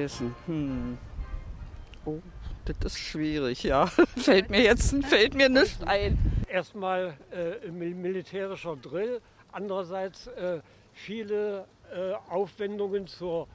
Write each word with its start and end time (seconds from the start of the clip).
Preußen. 0.00 0.34
Hm. 0.46 0.98
Oh, 2.06 2.18
das 2.64 2.94
ist 2.94 2.98
schwierig, 2.98 3.62
ja. 3.62 3.86
fällt 4.16 4.48
mir 4.50 4.62
jetzt 4.62 4.94
fällt 5.04 5.34
mir 5.34 5.48
nicht 5.48 5.86
ein. 5.86 6.18
Erstmal 6.48 7.14
äh, 7.30 7.70
militärischer 7.70 8.76
Drill, 8.76 9.20
andererseits 9.52 10.26
äh, 10.28 10.60
viele 10.92 11.66
äh, 11.92 12.14
Aufwendungen 12.30 13.06
zur, 13.06 13.46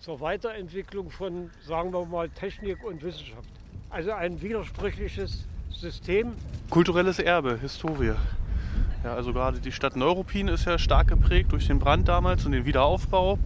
zur 0.00 0.20
Weiterentwicklung 0.20 1.10
von, 1.10 1.50
sagen 1.66 1.92
wir 1.92 2.04
mal, 2.04 2.28
Technik 2.28 2.84
und 2.84 3.02
Wissenschaft. 3.02 3.48
Also 3.88 4.12
ein 4.12 4.40
widersprüchliches 4.42 5.46
System. 5.70 6.34
Kulturelles 6.68 7.18
Erbe, 7.18 7.58
Historie. 7.58 8.14
Ja, 9.02 9.14
also 9.14 9.32
gerade 9.32 9.58
die 9.58 9.72
Stadt 9.72 9.96
Neuruppin 9.96 10.48
ist 10.48 10.66
ja 10.66 10.78
stark 10.78 11.08
geprägt 11.08 11.52
durch 11.52 11.66
den 11.66 11.78
Brand 11.78 12.08
damals 12.08 12.44
und 12.44 12.52
den 12.52 12.64
Wiederaufbau 12.64 13.38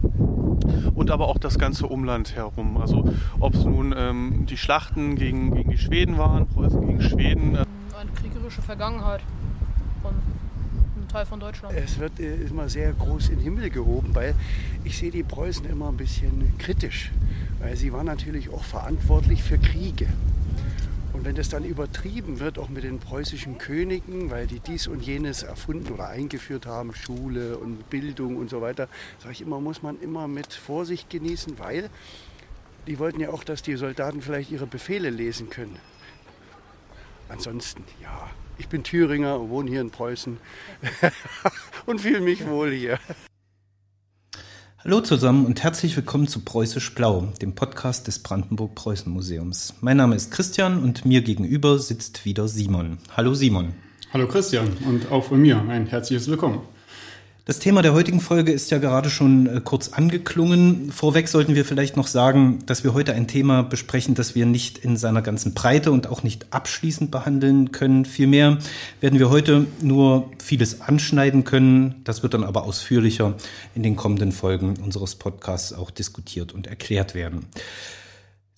und 0.95 1.11
aber 1.11 1.27
auch 1.27 1.37
das 1.37 1.59
ganze 1.59 1.87
Umland 1.87 2.35
herum. 2.35 2.77
Also 2.77 3.11
ob 3.39 3.55
es 3.55 3.65
nun 3.65 3.93
ähm, 3.97 4.45
die 4.47 4.57
Schlachten 4.57 5.15
gegen, 5.15 5.53
gegen 5.55 5.71
die 5.71 5.77
Schweden 5.77 6.17
waren, 6.17 6.47
Preußen 6.47 6.85
gegen 6.85 7.01
Schweden. 7.01 7.55
Äh 7.55 7.65
Eine 7.99 8.11
kriegerische 8.15 8.61
Vergangenheit 8.61 9.21
von 10.01 10.11
einem 10.11 11.07
Teil 11.07 11.25
von 11.25 11.39
Deutschland. 11.39 11.75
Es 11.75 11.99
wird 11.99 12.19
äh, 12.19 12.35
immer 12.35 12.69
sehr 12.69 12.93
groß 12.93 13.29
in 13.29 13.35
den 13.35 13.43
Himmel 13.43 13.69
gehoben, 13.69 14.13
weil 14.13 14.35
ich 14.83 14.97
sehe 14.97 15.11
die 15.11 15.23
Preußen 15.23 15.65
immer 15.65 15.89
ein 15.89 15.97
bisschen 15.97 16.57
kritisch, 16.57 17.11
weil 17.59 17.75
sie 17.75 17.91
waren 17.93 18.05
natürlich 18.05 18.49
auch 18.49 18.63
verantwortlich 18.63 19.43
für 19.43 19.57
Kriege. 19.57 20.07
Und 21.13 21.25
wenn 21.25 21.35
das 21.35 21.49
dann 21.49 21.63
übertrieben 21.63 22.39
wird, 22.39 22.59
auch 22.59 22.69
mit 22.69 22.83
den 22.83 22.99
preußischen 22.99 23.57
Königen, 23.57 24.29
weil 24.29 24.47
die 24.47 24.59
dies 24.59 24.87
und 24.87 25.01
jenes 25.01 25.43
erfunden 25.43 25.91
oder 25.91 26.07
eingeführt 26.07 26.65
haben, 26.65 26.93
Schule 26.93 27.57
und 27.57 27.89
Bildung 27.89 28.37
und 28.37 28.49
so 28.49 28.61
weiter, 28.61 28.87
sage 29.17 29.33
ich 29.33 29.41
immer, 29.41 29.59
muss 29.59 29.81
man 29.81 29.99
immer 29.99 30.27
mit 30.27 30.53
Vorsicht 30.53 31.09
genießen, 31.09 31.59
weil 31.59 31.89
die 32.87 32.99
wollten 32.99 33.19
ja 33.19 33.29
auch, 33.29 33.43
dass 33.43 33.61
die 33.61 33.75
Soldaten 33.75 34.21
vielleicht 34.21 34.51
ihre 34.51 34.67
Befehle 34.67 35.09
lesen 35.09 35.49
können. 35.49 35.77
Ansonsten, 37.27 37.83
ja, 38.01 38.29
ich 38.57 38.67
bin 38.67 38.83
Thüringer, 38.83 39.49
wohne 39.49 39.69
hier 39.69 39.81
in 39.81 39.91
Preußen 39.91 40.37
und 41.85 42.01
fühle 42.01 42.21
mich 42.21 42.47
wohl 42.47 42.71
hier. 42.71 42.99
Hallo 44.81 45.01
zusammen 45.01 45.45
und 45.45 45.61
herzlich 45.61 45.97
willkommen 45.97 46.29
zu 46.29 46.39
Preußisch 46.39 46.95
Blau, 46.95 47.33
dem 47.41 47.53
Podcast 47.53 48.07
des 48.07 48.19
Brandenburg-Preußen-Museums. 48.19 49.73
Mein 49.81 49.97
Name 49.97 50.15
ist 50.15 50.31
Christian 50.31 50.81
und 50.81 51.03
mir 51.03 51.21
gegenüber 51.21 51.79
sitzt 51.79 52.23
wieder 52.23 52.47
Simon. 52.47 52.97
Hallo 53.17 53.33
Simon. 53.33 53.73
Hallo 54.13 54.25
Christian 54.29 54.69
und 54.87 55.11
auch 55.11 55.25
von 55.25 55.41
mir 55.41 55.61
ein 55.67 55.85
herzliches 55.85 56.29
Willkommen. 56.29 56.61
Das 57.49 57.57
Thema 57.57 57.81
der 57.81 57.95
heutigen 57.95 58.19
Folge 58.19 58.51
ist 58.51 58.69
ja 58.69 58.77
gerade 58.77 59.09
schon 59.09 59.47
äh, 59.47 59.59
kurz 59.63 59.87
angeklungen. 59.89 60.91
Vorweg 60.91 61.27
sollten 61.27 61.55
wir 61.55 61.65
vielleicht 61.65 61.97
noch 61.97 62.05
sagen, 62.05 62.59
dass 62.67 62.83
wir 62.83 62.93
heute 62.93 63.15
ein 63.15 63.27
Thema 63.27 63.63
besprechen, 63.63 64.13
das 64.13 64.35
wir 64.35 64.45
nicht 64.45 64.77
in 64.77 64.97
seiner 64.97 65.23
ganzen 65.23 65.55
Breite 65.55 65.91
und 65.91 66.05
auch 66.05 66.21
nicht 66.21 66.53
abschließend 66.53 67.09
behandeln 67.09 67.71
können. 67.71 68.05
Vielmehr 68.05 68.59
werden 69.01 69.17
wir 69.17 69.31
heute 69.31 69.65
nur 69.81 70.29
vieles 70.37 70.81
anschneiden 70.81 71.43
können. 71.43 71.95
Das 72.03 72.21
wird 72.21 72.35
dann 72.35 72.43
aber 72.43 72.65
ausführlicher 72.65 73.33
in 73.73 73.81
den 73.81 73.95
kommenden 73.95 74.31
Folgen 74.31 74.77
unseres 74.77 75.15
Podcasts 75.15 75.73
auch 75.73 75.89
diskutiert 75.89 76.53
und 76.53 76.67
erklärt 76.67 77.15
werden. 77.15 77.47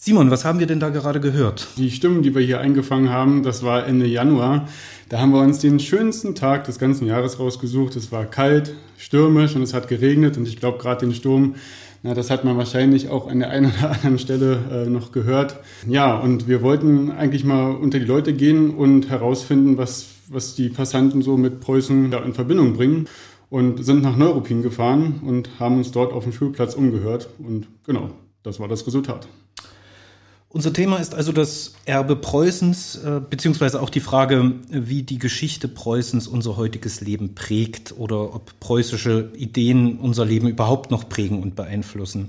Simon, 0.03 0.31
was 0.31 0.45
haben 0.45 0.57
wir 0.57 0.65
denn 0.65 0.79
da 0.79 0.89
gerade 0.89 1.19
gehört? 1.19 1.67
Die 1.77 1.91
Stimmen, 1.91 2.23
die 2.23 2.33
wir 2.33 2.41
hier 2.41 2.59
eingefangen 2.59 3.11
haben, 3.11 3.43
das 3.43 3.61
war 3.61 3.85
Ende 3.85 4.07
Januar. 4.07 4.67
Da 5.09 5.19
haben 5.19 5.31
wir 5.31 5.41
uns 5.41 5.59
den 5.59 5.79
schönsten 5.79 6.33
Tag 6.33 6.63
des 6.63 6.79
ganzen 6.79 7.05
Jahres 7.05 7.37
rausgesucht. 7.37 7.95
Es 7.95 8.11
war 8.11 8.25
kalt, 8.25 8.73
stürmisch 8.97 9.55
und 9.55 9.61
es 9.61 9.75
hat 9.75 9.87
geregnet. 9.87 10.37
Und 10.37 10.47
ich 10.47 10.57
glaube, 10.57 10.79
gerade 10.79 11.05
den 11.05 11.13
Sturm, 11.13 11.53
na, 12.01 12.15
das 12.15 12.31
hat 12.31 12.43
man 12.43 12.57
wahrscheinlich 12.57 13.09
auch 13.09 13.27
an 13.27 13.41
der 13.41 13.51
einen 13.51 13.71
oder 13.77 13.91
anderen 13.91 14.17
Stelle 14.17 14.57
äh, 14.71 14.89
noch 14.89 15.11
gehört. 15.11 15.57
Ja, 15.87 16.17
und 16.17 16.47
wir 16.47 16.63
wollten 16.63 17.11
eigentlich 17.11 17.43
mal 17.43 17.69
unter 17.69 17.99
die 17.99 18.05
Leute 18.05 18.33
gehen 18.33 18.71
und 18.71 19.07
herausfinden, 19.07 19.77
was, 19.77 20.07
was 20.29 20.55
die 20.55 20.69
Passanten 20.69 21.21
so 21.21 21.37
mit 21.37 21.59
Preußen 21.59 22.09
da 22.09 22.23
in 22.23 22.33
Verbindung 22.33 22.73
bringen. 22.73 23.07
Und 23.51 23.85
sind 23.85 24.01
nach 24.01 24.17
Neuruppin 24.17 24.63
gefahren 24.63 25.21
und 25.23 25.59
haben 25.59 25.77
uns 25.77 25.91
dort 25.91 26.11
auf 26.11 26.23
dem 26.23 26.33
Schulplatz 26.33 26.73
umgehört. 26.73 27.29
Und 27.37 27.67
genau, 27.85 28.09
das 28.41 28.59
war 28.59 28.67
das 28.67 28.87
Resultat. 28.87 29.27
Unser 30.53 30.73
Thema 30.73 30.97
ist 30.97 31.15
also 31.15 31.31
das 31.31 31.75
Erbe 31.85 32.17
Preußens, 32.17 32.97
äh, 32.97 33.21
beziehungsweise 33.27 33.81
auch 33.81 33.89
die 33.89 34.01
Frage, 34.01 34.55
wie 34.69 35.01
die 35.01 35.17
Geschichte 35.17 35.69
Preußens 35.69 36.27
unser 36.27 36.57
heutiges 36.57 36.99
Leben 36.99 37.35
prägt 37.35 37.93
oder 37.97 38.35
ob 38.35 38.59
preußische 38.59 39.31
Ideen 39.37 39.97
unser 39.97 40.25
Leben 40.25 40.49
überhaupt 40.49 40.91
noch 40.91 41.07
prägen 41.07 41.41
und 41.41 41.55
beeinflussen. 41.55 42.27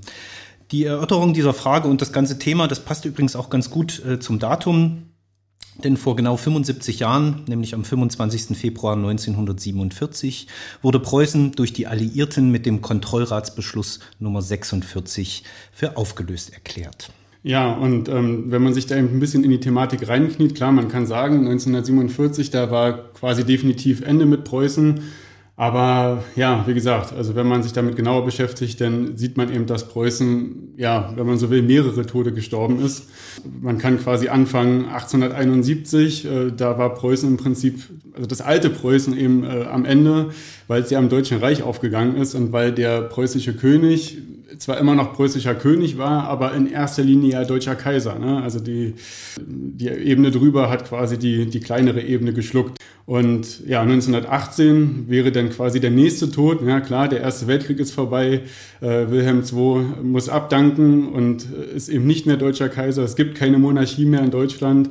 Die 0.71 0.85
Erörterung 0.85 1.33
dieser 1.33 1.53
Frage 1.53 1.89
und 1.89 2.01
das 2.01 2.13
ganze 2.13 2.39
Thema, 2.39 2.69
das 2.69 2.79
passt 2.79 3.03
übrigens 3.03 3.35
auch 3.35 3.49
ganz 3.49 3.69
gut 3.69 4.01
äh, 4.05 4.19
zum 4.21 4.39
Datum, 4.39 5.09
denn 5.83 5.97
vor 5.97 6.15
genau 6.15 6.37
75 6.37 6.99
Jahren, 6.99 7.43
nämlich 7.49 7.73
am 7.73 7.83
25. 7.83 8.57
Februar 8.57 8.95
1947, 8.95 10.47
wurde 10.81 11.01
Preußen 11.01 11.51
durch 11.51 11.73
die 11.73 11.87
Alliierten 11.87 12.51
mit 12.51 12.65
dem 12.65 12.81
Kontrollratsbeschluss 12.81 13.99
Nummer 14.19 14.41
46 14.41 15.43
für 15.73 15.97
aufgelöst 15.97 16.53
erklärt. 16.53 17.09
Ja, 17.43 17.73
und 17.73 18.07
ähm, 18.07 18.45
wenn 18.47 18.63
man 18.63 18.73
sich 18.73 18.85
da 18.87 18.95
eben 18.95 19.09
ein 19.09 19.19
bisschen 19.19 19.43
in 19.43 19.49
die 19.49 19.59
Thematik 19.59 20.07
reinkniet, 20.07 20.55
klar, 20.55 20.71
man 20.71 20.87
kann 20.87 21.05
sagen, 21.05 21.39
1947, 21.39 22.51
da 22.51 22.71
war 22.71 23.11
quasi 23.13 23.43
definitiv 23.43 24.01
Ende 24.01 24.25
mit 24.25 24.45
Preußen. 24.45 25.01
Aber 25.55 26.23
ja, 26.35 26.63
wie 26.65 26.73
gesagt, 26.73 27.13
also 27.13 27.35
wenn 27.35 27.45
man 27.45 27.61
sich 27.61 27.73
damit 27.73 27.95
genauer 27.95 28.25
beschäftigt, 28.25 28.81
dann 28.81 29.17
sieht 29.17 29.37
man 29.37 29.53
eben, 29.53 29.67
dass 29.67 29.87
Preußen, 29.87 30.73
ja, 30.77 31.13
wenn 31.15 31.27
man 31.27 31.37
so 31.37 31.51
will, 31.51 31.61
mehrere 31.61 32.05
Tode 32.07 32.31
gestorben 32.31 32.79
ist. 32.79 33.09
Man 33.61 33.77
kann 33.77 33.99
quasi 33.99 34.29
anfangen 34.29 34.85
1871, 34.85 36.25
äh, 36.25 36.51
da 36.55 36.79
war 36.79 36.95
Preußen 36.95 37.29
im 37.29 37.37
Prinzip, 37.37 37.83
also 38.15 38.25
das 38.25 38.41
alte 38.41 38.71
Preußen 38.71 39.15
eben 39.15 39.43
äh, 39.43 39.65
am 39.69 39.85
Ende, 39.85 40.29
weil 40.67 40.81
es 40.81 40.89
ja 40.89 40.97
am 40.97 41.09
Deutschen 41.09 41.37
Reich 41.37 41.61
aufgegangen 41.61 42.15
ist 42.15 42.33
und 42.33 42.51
weil 42.51 42.71
der 42.71 43.01
preußische 43.01 43.53
König 43.53 44.17
zwar 44.57 44.77
immer 44.77 44.95
noch 44.95 45.13
preußischer 45.13 45.55
König 45.55 45.97
war, 45.97 46.23
aber 46.23 46.53
in 46.53 46.71
erster 46.71 47.03
Linie 47.03 47.31
ja 47.31 47.45
deutscher 47.45 47.75
Kaiser. 47.75 48.19
Ne? 48.19 48.41
Also 48.41 48.59
die, 48.59 48.95
die 49.39 49.87
Ebene 49.87 50.31
drüber 50.31 50.69
hat 50.69 50.87
quasi 50.87 51.17
die, 51.17 51.45
die 51.47 51.59
kleinere 51.59 52.01
Ebene 52.01 52.33
geschluckt. 52.33 52.77
Und 53.05 53.67
ja, 53.67 53.81
1918 53.81 55.09
wäre 55.09 55.31
dann 55.31 55.49
quasi 55.49 55.81
der 55.81 55.91
nächste 55.91 56.31
Tod. 56.31 56.65
Ja 56.65 56.79
klar, 56.79 57.09
der 57.09 57.19
Erste 57.19 57.47
Weltkrieg 57.47 57.79
ist 57.79 57.91
vorbei. 57.91 58.41
Äh, 58.79 59.09
Wilhelm 59.09 59.43
II 59.43 60.03
muss 60.03 60.29
abdanken 60.29 61.09
und 61.09 61.51
ist 61.51 61.89
eben 61.89 62.07
nicht 62.07 62.25
mehr 62.25 62.37
deutscher 62.37 62.69
Kaiser. 62.69 63.03
Es 63.03 63.15
gibt 63.15 63.35
keine 63.35 63.57
Monarchie 63.57 64.05
mehr 64.05 64.21
in 64.21 64.31
Deutschland. 64.31 64.89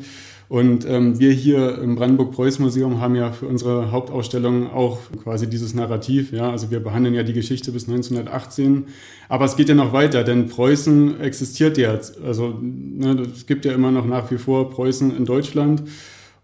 Und 0.52 0.84
ähm, 0.86 1.18
wir 1.18 1.32
hier 1.32 1.78
im 1.78 1.94
Brandenburg-Preuß-Museum 1.94 3.00
haben 3.00 3.14
ja 3.14 3.32
für 3.32 3.46
unsere 3.46 3.90
Hauptausstellung 3.90 4.70
auch 4.70 4.98
quasi 5.22 5.48
dieses 5.48 5.72
Narrativ. 5.72 6.30
Ja, 6.30 6.50
also 6.50 6.70
wir 6.70 6.80
behandeln 6.80 7.14
ja 7.14 7.22
die 7.22 7.32
Geschichte 7.32 7.72
bis 7.72 7.88
1918. 7.88 8.84
Aber 9.30 9.46
es 9.46 9.56
geht 9.56 9.70
ja 9.70 9.74
noch 9.74 9.94
weiter, 9.94 10.24
denn 10.24 10.48
Preußen 10.48 11.22
existiert 11.22 11.78
jetzt. 11.78 12.20
Also 12.20 12.58
ne, 12.60 13.28
es 13.34 13.46
gibt 13.46 13.64
ja 13.64 13.72
immer 13.72 13.90
noch 13.92 14.04
nach 14.04 14.30
wie 14.30 14.36
vor 14.36 14.68
Preußen 14.68 15.16
in 15.16 15.24
Deutschland. 15.24 15.84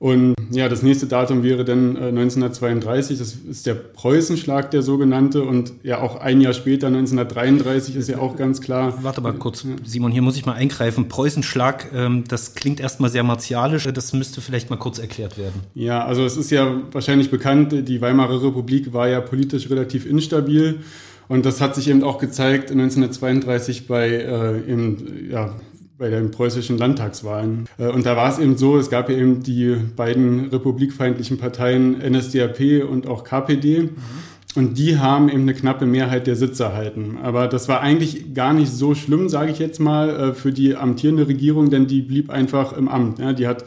Und 0.00 0.36
ja, 0.50 0.68
das 0.68 0.84
nächste 0.84 1.06
Datum 1.06 1.42
wäre 1.42 1.64
dann 1.64 1.96
äh, 1.96 2.08
1932, 2.08 3.18
das 3.18 3.34
ist 3.34 3.66
der 3.66 3.74
Preußenschlag, 3.74 4.70
der 4.70 4.82
sogenannte. 4.82 5.42
Und 5.42 5.72
ja, 5.82 6.00
auch 6.00 6.20
ein 6.20 6.40
Jahr 6.40 6.52
später, 6.52 6.86
1933, 6.86 7.96
ist 7.96 8.08
ja 8.08 8.18
auch 8.18 8.36
ganz 8.36 8.60
klar. 8.60 9.02
Warte 9.02 9.20
mal 9.20 9.32
kurz, 9.32 9.66
Simon, 9.84 10.12
hier 10.12 10.22
muss 10.22 10.36
ich 10.36 10.46
mal 10.46 10.52
eingreifen. 10.52 11.08
Preußenschlag, 11.08 11.90
ähm, 11.92 12.22
das 12.28 12.54
klingt 12.54 12.78
erstmal 12.78 13.10
sehr 13.10 13.24
martialisch. 13.24 13.88
Das 13.92 14.12
müsste 14.12 14.40
vielleicht 14.40 14.70
mal 14.70 14.76
kurz 14.76 15.00
erklärt 15.00 15.36
werden. 15.36 15.62
Ja, 15.74 16.04
also 16.04 16.24
es 16.24 16.36
ist 16.36 16.50
ja 16.52 16.80
wahrscheinlich 16.92 17.30
bekannt, 17.30 17.88
die 17.88 18.00
Weimarer 18.00 18.40
Republik 18.42 18.92
war 18.92 19.08
ja 19.08 19.20
politisch 19.20 19.68
relativ 19.68 20.06
instabil. 20.06 20.78
Und 21.26 21.44
das 21.44 21.60
hat 21.60 21.74
sich 21.74 21.88
eben 21.88 22.04
auch 22.04 22.18
gezeigt 22.18 22.70
1932 22.70 23.86
bei 23.86 24.08
äh, 24.08 24.58
eben, 24.70 25.28
ja, 25.30 25.52
bei 25.98 26.08
den 26.10 26.30
preußischen 26.30 26.78
Landtagswahlen. 26.78 27.68
Äh, 27.76 27.88
und 27.88 28.06
da 28.06 28.16
war 28.16 28.30
es 28.30 28.38
eben 28.38 28.56
so, 28.56 28.78
es 28.78 28.88
gab 28.88 29.10
ja 29.10 29.16
eben 29.16 29.42
die 29.42 29.76
beiden 29.96 30.48
republikfeindlichen 30.48 31.38
Parteien 31.38 31.98
NSDAP 31.98 32.88
und 32.88 33.06
auch 33.06 33.24
KPD. 33.24 33.82
Mhm. 33.82 33.90
Und 34.54 34.78
die 34.78 34.98
haben 34.98 35.28
eben 35.28 35.42
eine 35.42 35.54
knappe 35.54 35.86
Mehrheit 35.86 36.26
der 36.26 36.34
Sitze 36.34 36.64
erhalten. 36.64 37.18
Aber 37.22 37.48
das 37.48 37.68
war 37.68 37.80
eigentlich 37.80 38.32
gar 38.32 38.54
nicht 38.54 38.72
so 38.72 38.94
schlimm, 38.94 39.28
sage 39.28 39.50
ich 39.50 39.58
jetzt 39.58 39.78
mal, 39.78 40.08
äh, 40.08 40.34
für 40.34 40.52
die 40.52 40.76
amtierende 40.76 41.28
Regierung, 41.28 41.68
denn 41.68 41.86
die 41.86 42.00
blieb 42.00 42.30
einfach 42.30 42.76
im 42.76 42.88
Amt. 42.88 43.18
Die 43.38 43.46
hat 43.46 43.64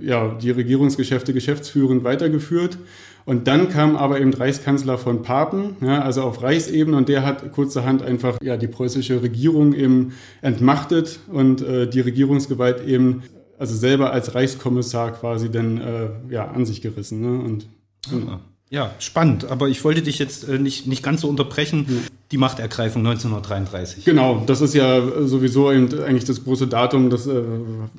ja, 0.00 0.34
die 0.40 0.50
Regierungsgeschäfte 0.50 1.32
geschäftsführend 1.32 2.04
weitergeführt. 2.04 2.78
Und 3.24 3.46
dann 3.46 3.68
kam 3.68 3.96
aber 3.96 4.20
eben 4.20 4.32
Reichskanzler 4.32 4.98
von 4.98 5.22
Papen, 5.22 5.76
ja, 5.80 6.02
also 6.02 6.22
auf 6.22 6.42
Reichsebene, 6.42 6.96
und 6.96 7.08
der 7.08 7.24
hat 7.24 7.52
kurzerhand 7.52 8.02
einfach 8.02 8.38
ja, 8.42 8.56
die 8.56 8.66
preußische 8.66 9.22
Regierung 9.22 9.74
eben 9.74 10.12
entmachtet 10.40 11.20
und 11.30 11.62
äh, 11.62 11.88
die 11.88 12.00
Regierungsgewalt 12.00 12.86
eben 12.86 13.22
also 13.58 13.76
selber 13.76 14.12
als 14.12 14.34
Reichskommissar 14.34 15.12
quasi 15.12 15.50
dann 15.50 15.78
äh, 15.78 16.08
ja, 16.30 16.48
an 16.48 16.66
sich 16.66 16.80
gerissen. 16.80 17.20
Ne? 17.20 17.44
Und, 17.44 17.66
genau. 18.10 18.40
Ja, 18.70 18.90
spannend, 18.98 19.44
aber 19.50 19.68
ich 19.68 19.84
wollte 19.84 20.00
dich 20.00 20.18
jetzt 20.18 20.48
äh, 20.48 20.58
nicht, 20.58 20.86
nicht 20.86 21.02
ganz 21.02 21.20
so 21.20 21.28
unterbrechen. 21.28 21.84
Ja. 21.86 21.94
Die 22.30 22.38
Machtergreifung 22.38 23.06
1933. 23.06 24.06
Genau, 24.06 24.42
das 24.46 24.62
ist 24.62 24.72
ja 24.74 25.02
sowieso 25.26 25.70
eben 25.70 26.02
eigentlich 26.02 26.24
das 26.24 26.42
große 26.44 26.66
Datum, 26.66 27.10
das 27.10 27.26
äh, 27.26 27.42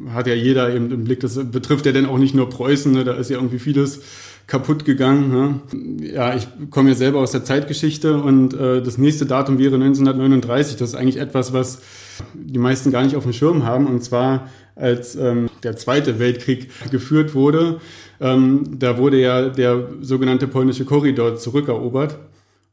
hat 0.10 0.26
ja 0.26 0.34
jeder 0.34 0.74
eben 0.74 0.92
im 0.92 1.04
Blick. 1.04 1.20
Das 1.20 1.36
betrifft 1.52 1.86
ja 1.86 1.92
dann 1.92 2.08
auch 2.08 2.18
nicht 2.18 2.34
nur 2.34 2.50
Preußen, 2.50 2.92
ne? 2.92 3.04
da 3.04 3.14
ist 3.14 3.30
ja 3.30 3.38
irgendwie 3.38 3.60
vieles 3.60 4.02
kaputt 4.48 4.86
gegangen. 4.86 5.30
Ne? 5.30 6.08
Ja, 6.14 6.36
ich 6.36 6.48
komme 6.70 6.90
ja 6.90 6.96
selber 6.96 7.20
aus 7.20 7.32
der 7.32 7.44
Zeitgeschichte 7.44 8.18
und 8.18 8.54
äh, 8.54 8.82
das 8.82 8.98
nächste 8.98 9.26
Datum 9.26 9.58
wäre 9.58 9.76
1939. 9.76 10.78
Das 10.78 10.90
ist 10.90 10.96
eigentlich 10.96 11.18
etwas, 11.18 11.54
was 11.54 11.82
die 12.34 12.60
meisten 12.60 12.92
gar 12.92 13.04
nicht 13.04 13.16
auf 13.16 13.24
dem 13.24 13.34
Schirm 13.34 13.66
haben. 13.66 13.88
Und 13.88 14.04
zwar 14.04 14.50
als 14.76 15.16
ähm, 15.16 15.50
der 15.64 15.76
Zweite 15.76 16.20
Weltkrieg 16.20 16.70
geführt 16.92 17.36
wurde, 17.36 17.80
ähm, 18.20 18.80
da 18.80 18.98
wurde 18.98 19.20
ja 19.20 19.50
der 19.50 19.88
sogenannte 20.02 20.48
polnische 20.48 20.86
Korridor 20.86 21.36
zurückerobert. 21.36 22.18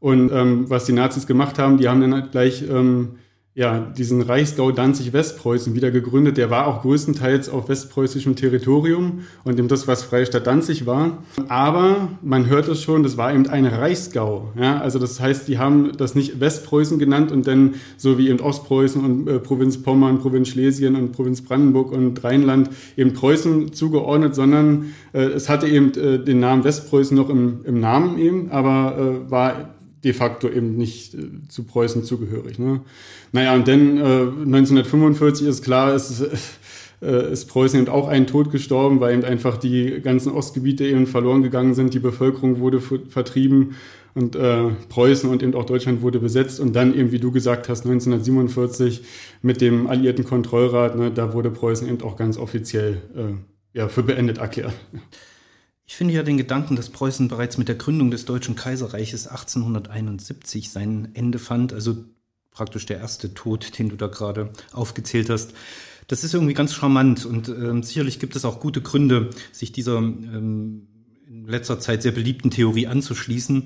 Und 0.01 0.33
ähm, 0.33 0.69
was 0.69 0.87
die 0.87 0.93
Nazis 0.93 1.27
gemacht 1.27 1.59
haben, 1.59 1.77
die 1.77 1.89
haben 1.89 2.01
dann 2.01 2.15
halt 2.15 2.33
gleich 2.33 2.63
ähm, 2.69 3.17
ja, 3.53 3.81
diesen 3.81 4.23
Reichsgau 4.23 4.71
Danzig-Westpreußen 4.71 5.75
wieder 5.75 5.91
gegründet. 5.91 6.37
Der 6.37 6.51
war 6.51 6.69
auch 6.69 6.83
größtenteils 6.83 7.49
auf 7.49 7.69
westpreußischem 7.69 8.37
Territorium 8.37 9.23
und 9.43 9.59
eben 9.59 9.67
das, 9.67 9.89
was 9.89 10.05
Freistadt 10.05 10.47
Danzig 10.47 10.87
war. 10.87 11.19
Aber 11.49 12.11
man 12.23 12.49
hört 12.49 12.69
es 12.69 12.81
schon, 12.81 13.03
das 13.03 13.17
war 13.17 13.35
eben 13.35 13.49
ein 13.49 13.67
Reichsgau. 13.67 14.53
Ja, 14.57 14.81
also 14.81 15.01
das 15.01 15.19
heißt, 15.19 15.49
die 15.49 15.59
haben 15.59 15.97
das 15.97 16.15
nicht 16.15 16.39
Westpreußen 16.39 17.01
genannt 17.01 17.33
und 17.33 17.49
dann 17.49 17.75
so 17.97 18.19
wie 18.19 18.29
eben 18.29 18.39
Ostpreußen 18.39 19.05
und 19.05 19.29
äh, 19.29 19.41
Provinz 19.41 19.83
Pommern, 19.83 20.21
Provinz 20.21 20.49
Schlesien 20.49 20.95
und 20.95 21.11
Provinz 21.11 21.43
Brandenburg 21.43 21.91
und 21.91 22.23
Rheinland 22.23 22.71
eben 22.97 23.15
Preußen 23.15 23.73
zugeordnet, 23.73 24.37
sondern 24.37 24.95
äh, 25.13 25.23
es 25.23 25.49
hatte 25.49 25.67
eben 25.67 25.93
äh, 25.95 26.23
den 26.23 26.39
Namen 26.39 26.63
Westpreußen 26.63 27.17
noch 27.17 27.29
im, 27.29 27.65
im 27.65 27.81
Namen 27.81 28.17
eben, 28.17 28.53
aber 28.53 29.25
äh, 29.27 29.31
war 29.31 29.75
de 30.05 30.13
facto 30.13 30.49
eben 30.49 30.77
nicht 30.77 31.15
äh, 31.15 31.29
zu 31.49 31.65
Preußen 31.65 32.05
zugehörig. 32.05 32.59
Ne? 32.59 32.81
Naja, 33.33 33.55
und 33.55 33.69
dann 33.69 33.99
äh, 33.99 34.01
1945 34.01 35.47
ist 35.47 35.63
klar, 35.63 35.95
ist, 35.95 36.21
äh, 37.03 37.33
ist 37.33 37.47
Preußen 37.47 37.81
eben 37.81 37.89
auch 37.89 38.09
einen 38.09 38.27
Tod 38.27 38.51
gestorben, 38.51 39.01
weil 39.01 39.15
eben 39.15 39.25
einfach 39.25 39.57
die 39.57 40.01
ganzen 40.01 40.33
Ostgebiete 40.33 40.85
eben 40.87 41.07
verloren 41.07 41.43
gegangen 41.43 41.75
sind, 41.75 41.95
die 41.95 41.99
Bevölkerung 41.99 42.61
wurde 42.61 42.81
vertrieben 42.81 43.77
und 44.15 44.37
äh, 44.37 44.71
Preußen 44.89 45.31
und 45.31 45.43
eben 45.43 45.55
auch 45.55 45.65
Deutschland 45.65 46.03
wurde 46.03 46.19
besetzt 46.19 46.61
und 46.61 46.75
dann 46.75 46.95
eben, 46.95 47.13
wie 47.13 47.21
du 47.21 47.31
gesagt 47.31 47.69
hast, 47.69 47.85
1947 47.85 49.03
mit 49.43 49.61
dem 49.61 49.87
alliierten 49.87 50.25
Kontrollrat, 50.25 50.97
ne, 50.97 51.11
da 51.11 51.33
wurde 51.33 51.51
Preußen 51.51 51.89
eben 51.89 52.03
auch 52.03 52.17
ganz 52.17 52.37
offiziell 52.37 52.99
äh, 53.15 53.79
ja, 53.79 53.89
für 53.89 54.03
beendet 54.03 54.39
erklärt. 54.39 54.75
Ich 55.91 55.97
finde 55.97 56.15
ja 56.15 56.23
den 56.23 56.37
Gedanken, 56.37 56.77
dass 56.77 56.89
Preußen 56.89 57.27
bereits 57.27 57.59
mit 57.59 57.67
der 57.67 57.75
Gründung 57.75 58.13
des 58.13 58.25
Deutschen 58.25 58.55
Kaiserreiches 58.55 59.27
1871 59.27 60.71
sein 60.71 61.09
Ende 61.15 61.41
fand, 61.41 61.73
also 61.73 62.05
praktisch 62.53 62.87
der 62.87 62.99
erste 62.99 63.35
Tod, 63.35 63.77
den 63.77 63.89
du 63.89 63.97
da 63.97 64.07
gerade 64.07 64.51
aufgezählt 64.71 65.29
hast. 65.29 65.53
Das 66.07 66.23
ist 66.23 66.33
irgendwie 66.33 66.55
ganz 66.55 66.75
charmant 66.75 67.27
und 67.27 67.49
ähm, 67.49 67.83
sicherlich 67.83 68.21
gibt 68.21 68.37
es 68.37 68.45
auch 68.45 68.61
gute 68.61 68.83
Gründe, 68.83 69.31
sich 69.51 69.73
dieser 69.73 69.99
ähm, 69.99 70.87
in 71.29 71.49
letzter 71.49 71.81
Zeit 71.81 72.03
sehr 72.03 72.13
beliebten 72.13 72.53
Theorie 72.53 72.87
anzuschließen. 72.87 73.65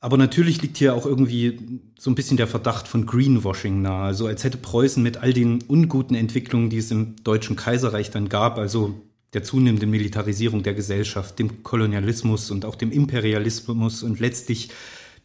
Aber 0.00 0.16
natürlich 0.16 0.62
liegt 0.62 0.78
hier 0.78 0.94
auch 0.94 1.04
irgendwie 1.04 1.82
so 1.98 2.10
ein 2.10 2.14
bisschen 2.14 2.38
der 2.38 2.48
Verdacht 2.48 2.88
von 2.88 3.04
Greenwashing 3.04 3.82
nahe. 3.82 4.04
Also 4.04 4.26
als 4.26 4.42
hätte 4.42 4.56
Preußen 4.56 5.02
mit 5.02 5.18
all 5.18 5.34
den 5.34 5.62
unguten 5.68 6.16
Entwicklungen, 6.16 6.70
die 6.70 6.78
es 6.78 6.90
im 6.90 7.16
Deutschen 7.24 7.56
Kaiserreich 7.56 8.10
dann 8.10 8.30
gab, 8.30 8.56
also 8.56 9.02
der 9.34 9.42
zunehmenden 9.42 9.90
Militarisierung 9.90 10.62
der 10.62 10.74
Gesellschaft, 10.74 11.38
dem 11.38 11.62
Kolonialismus 11.62 12.50
und 12.50 12.64
auch 12.64 12.74
dem 12.74 12.92
Imperialismus 12.92 14.02
und 14.02 14.20
letztlich 14.20 14.70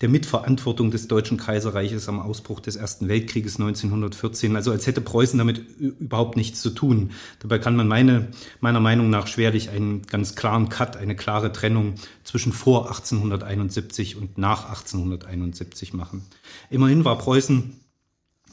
der 0.01 0.09
Mitverantwortung 0.09 0.91
des 0.91 1.07
Deutschen 1.07 1.37
Kaiserreiches 1.37 2.07
am 2.07 2.19
Ausbruch 2.19 2.59
des 2.59 2.75
Ersten 2.75 3.07
Weltkrieges 3.07 3.59
1914. 3.59 4.55
Also 4.55 4.71
als 4.71 4.85
hätte 4.85 5.01
Preußen 5.01 5.37
damit 5.39 5.63
überhaupt 5.79 6.37
nichts 6.37 6.61
zu 6.61 6.69
tun. 6.69 7.11
Dabei 7.39 7.57
kann 7.57 7.75
man 7.75 7.87
meine, 7.87 8.27
meiner 8.59 8.79
Meinung 8.79 9.09
nach 9.09 9.25
schwerlich 9.25 9.71
einen 9.71 10.03
ganz 10.03 10.35
klaren 10.35 10.69
Cut, 10.69 10.97
eine 10.97 11.15
klare 11.15 11.51
Trennung 11.51 11.95
zwischen 12.23 12.53
vor 12.53 12.87
1871 12.87 14.17
und 14.17 14.37
nach 14.37 14.69
1871 14.69 15.93
machen. 15.93 16.23
Immerhin 16.69 17.03
war 17.03 17.17
Preußen 17.17 17.79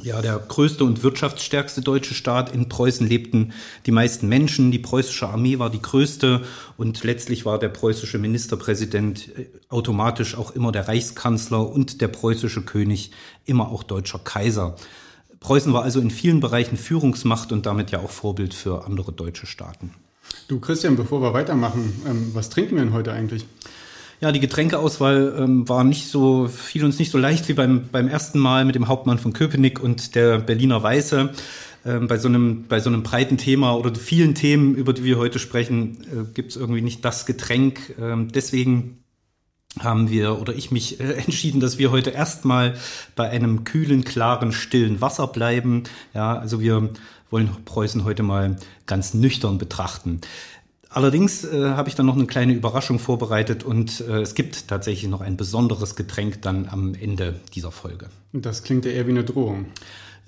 ja, 0.02 0.20
der 0.20 0.38
größte 0.38 0.84
und 0.84 1.02
wirtschaftsstärkste 1.02 1.80
deutsche 1.80 2.14
Staat. 2.14 2.54
In 2.54 2.68
Preußen 2.68 3.06
lebten 3.06 3.52
die 3.86 3.92
meisten 3.92 4.28
Menschen. 4.28 4.70
Die 4.70 4.78
preußische 4.78 5.28
Armee 5.28 5.58
war 5.58 5.70
die 5.70 5.80
größte 5.80 6.42
und 6.76 7.04
letztlich 7.04 7.46
war 7.46 7.58
der 7.58 7.68
preußische 7.68 8.18
Ministerpräsident 8.18 9.28
äh, 9.36 9.46
automatisch 9.68 10.36
auch 10.36 10.50
immer 10.50 10.72
der 10.72 10.88
Reichskanzler 10.88 11.68
und 11.68 12.00
der 12.00 12.08
preußische 12.08 12.62
König 12.62 13.12
immer 13.44 13.68
auch 13.70 13.82
deutscher 13.82 14.18
Kaiser. 14.18 14.76
Preußen 15.40 15.72
war 15.72 15.82
also 15.82 16.00
in 16.00 16.10
vielen 16.10 16.40
Bereichen 16.40 16.76
Führungsmacht 16.76 17.52
und 17.52 17.66
damit 17.66 17.90
ja 17.90 18.00
auch 18.00 18.10
Vorbild 18.10 18.54
für 18.54 18.86
andere 18.86 19.12
deutsche 19.12 19.46
Staaten. 19.46 19.94
Du 20.48 20.58
Christian, 20.58 20.96
bevor 20.96 21.22
wir 21.22 21.32
weitermachen, 21.32 22.02
ähm, 22.06 22.30
was 22.34 22.50
trinken 22.50 22.76
wir 22.76 22.82
denn 22.82 22.92
heute 22.92 23.12
eigentlich? 23.12 23.46
Ja, 24.24 24.32
die 24.32 24.40
Getränkeauswahl 24.40 25.34
ähm, 25.38 25.68
war 25.68 25.84
nicht 25.84 26.08
so, 26.08 26.48
fiel 26.48 26.82
uns 26.86 26.98
nicht 26.98 27.10
so 27.10 27.18
leicht 27.18 27.46
wie 27.48 27.52
beim, 27.52 27.90
beim 27.92 28.08
ersten 28.08 28.38
Mal 28.38 28.64
mit 28.64 28.74
dem 28.74 28.88
Hauptmann 28.88 29.18
von 29.18 29.34
Köpenick 29.34 29.82
und 29.82 30.14
der 30.14 30.38
Berliner 30.38 30.82
Weiße. 30.82 31.28
Ähm, 31.84 32.08
bei, 32.08 32.16
so 32.16 32.28
einem, 32.28 32.64
bei 32.66 32.80
so 32.80 32.88
einem 32.88 33.02
breiten 33.02 33.36
Thema 33.36 33.76
oder 33.76 33.94
vielen 33.94 34.34
Themen, 34.34 34.76
über 34.76 34.94
die 34.94 35.04
wir 35.04 35.18
heute 35.18 35.38
sprechen, 35.38 35.98
äh, 36.04 36.32
gibt 36.32 36.52
es 36.52 36.56
irgendwie 36.56 36.80
nicht 36.80 37.04
das 37.04 37.26
Getränk. 37.26 37.96
Ähm, 38.00 38.28
deswegen 38.32 39.04
haben 39.78 40.08
wir 40.08 40.40
oder 40.40 40.54
ich 40.54 40.70
mich 40.70 41.00
äh, 41.00 41.12
entschieden, 41.26 41.60
dass 41.60 41.76
wir 41.76 41.90
heute 41.90 42.08
erstmal 42.08 42.78
bei 43.16 43.28
einem 43.28 43.64
kühlen, 43.64 44.04
klaren, 44.04 44.52
stillen 44.52 45.02
Wasser 45.02 45.26
bleiben. 45.26 45.82
Ja, 46.14 46.38
also 46.38 46.62
wir 46.62 46.88
wollen 47.28 47.50
Preußen 47.66 48.04
heute 48.04 48.22
mal 48.22 48.56
ganz 48.86 49.12
nüchtern 49.12 49.58
betrachten. 49.58 50.20
Allerdings 50.94 51.42
äh, 51.42 51.70
habe 51.70 51.88
ich 51.88 51.96
dann 51.96 52.06
noch 52.06 52.14
eine 52.14 52.26
kleine 52.26 52.52
Überraschung 52.52 53.00
vorbereitet 53.00 53.64
und 53.64 54.00
äh, 54.02 54.20
es 54.20 54.36
gibt 54.36 54.68
tatsächlich 54.68 55.10
noch 55.10 55.22
ein 55.22 55.36
besonderes 55.36 55.96
Getränk 55.96 56.42
dann 56.42 56.68
am 56.68 56.94
Ende 56.94 57.34
dieser 57.52 57.72
Folge. 57.72 58.06
Das 58.32 58.62
klingt 58.62 58.84
ja 58.84 58.92
eher 58.92 59.08
wie 59.08 59.10
eine 59.10 59.24
Drohung. 59.24 59.66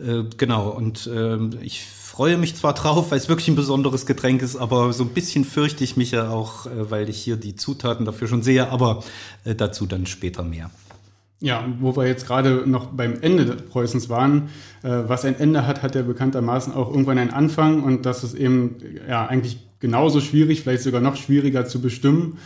Äh, 0.00 0.24
genau, 0.36 0.70
und 0.70 1.06
äh, 1.06 1.38
ich 1.62 1.84
freue 1.84 2.36
mich 2.36 2.56
zwar 2.56 2.74
drauf, 2.74 3.12
weil 3.12 3.18
es 3.18 3.28
wirklich 3.28 3.46
ein 3.46 3.54
besonderes 3.54 4.06
Getränk 4.06 4.42
ist, 4.42 4.56
aber 4.56 4.92
so 4.92 5.04
ein 5.04 5.10
bisschen 5.10 5.44
fürchte 5.44 5.84
ich 5.84 5.96
mich 5.96 6.10
ja 6.10 6.30
auch, 6.30 6.66
äh, 6.66 6.90
weil 6.90 7.08
ich 7.08 7.18
hier 7.18 7.36
die 7.36 7.54
Zutaten 7.54 8.04
dafür 8.04 8.26
schon 8.26 8.42
sehe, 8.42 8.68
aber 8.68 9.04
äh, 9.44 9.54
dazu 9.54 9.86
dann 9.86 10.04
später 10.06 10.42
mehr. 10.42 10.72
Ja, 11.38 11.64
wo 11.78 11.96
wir 11.96 12.08
jetzt 12.08 12.26
gerade 12.26 12.68
noch 12.68 12.86
beim 12.86 13.20
Ende 13.20 13.44
Preußens 13.44 14.08
waren, 14.08 14.48
äh, 14.82 14.88
was 15.06 15.24
ein 15.24 15.38
Ende 15.38 15.64
hat, 15.64 15.84
hat 15.84 15.94
ja 15.94 16.02
bekanntermaßen 16.02 16.74
auch 16.74 16.90
irgendwann 16.90 17.18
einen 17.18 17.30
Anfang 17.30 17.84
und 17.84 18.04
das 18.04 18.24
ist 18.24 18.34
eben 18.34 18.76
ja 19.08 19.26
eigentlich 19.26 19.65
genauso 19.80 20.20
schwierig, 20.20 20.62
vielleicht 20.62 20.82
sogar 20.82 21.00
noch 21.00 21.16
schwieriger 21.16 21.66
zu 21.66 21.80
bestimmen. 21.80 22.38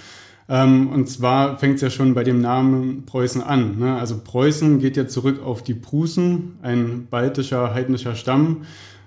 Ähm, 0.51 0.89
und 0.89 1.09
zwar 1.09 1.59
fängt 1.59 1.77
es 1.77 1.81
ja 1.81 1.91
schon 1.91 2.15
bei 2.15 2.25
dem 2.25 2.41
Namen 2.41 3.05
Preußen 3.07 3.41
an. 3.41 3.79
Ne? 3.79 3.97
Also 3.97 4.19
Preußen 4.23 4.81
geht 4.81 4.97
ja 4.97 5.07
zurück 5.07 5.41
auf 5.45 5.63
die 5.63 5.75
Prußen, 5.75 6.57
ein 6.63 7.07
baltischer 7.09 7.73
heidnischer 7.73 8.17
Stamm, 8.17 8.63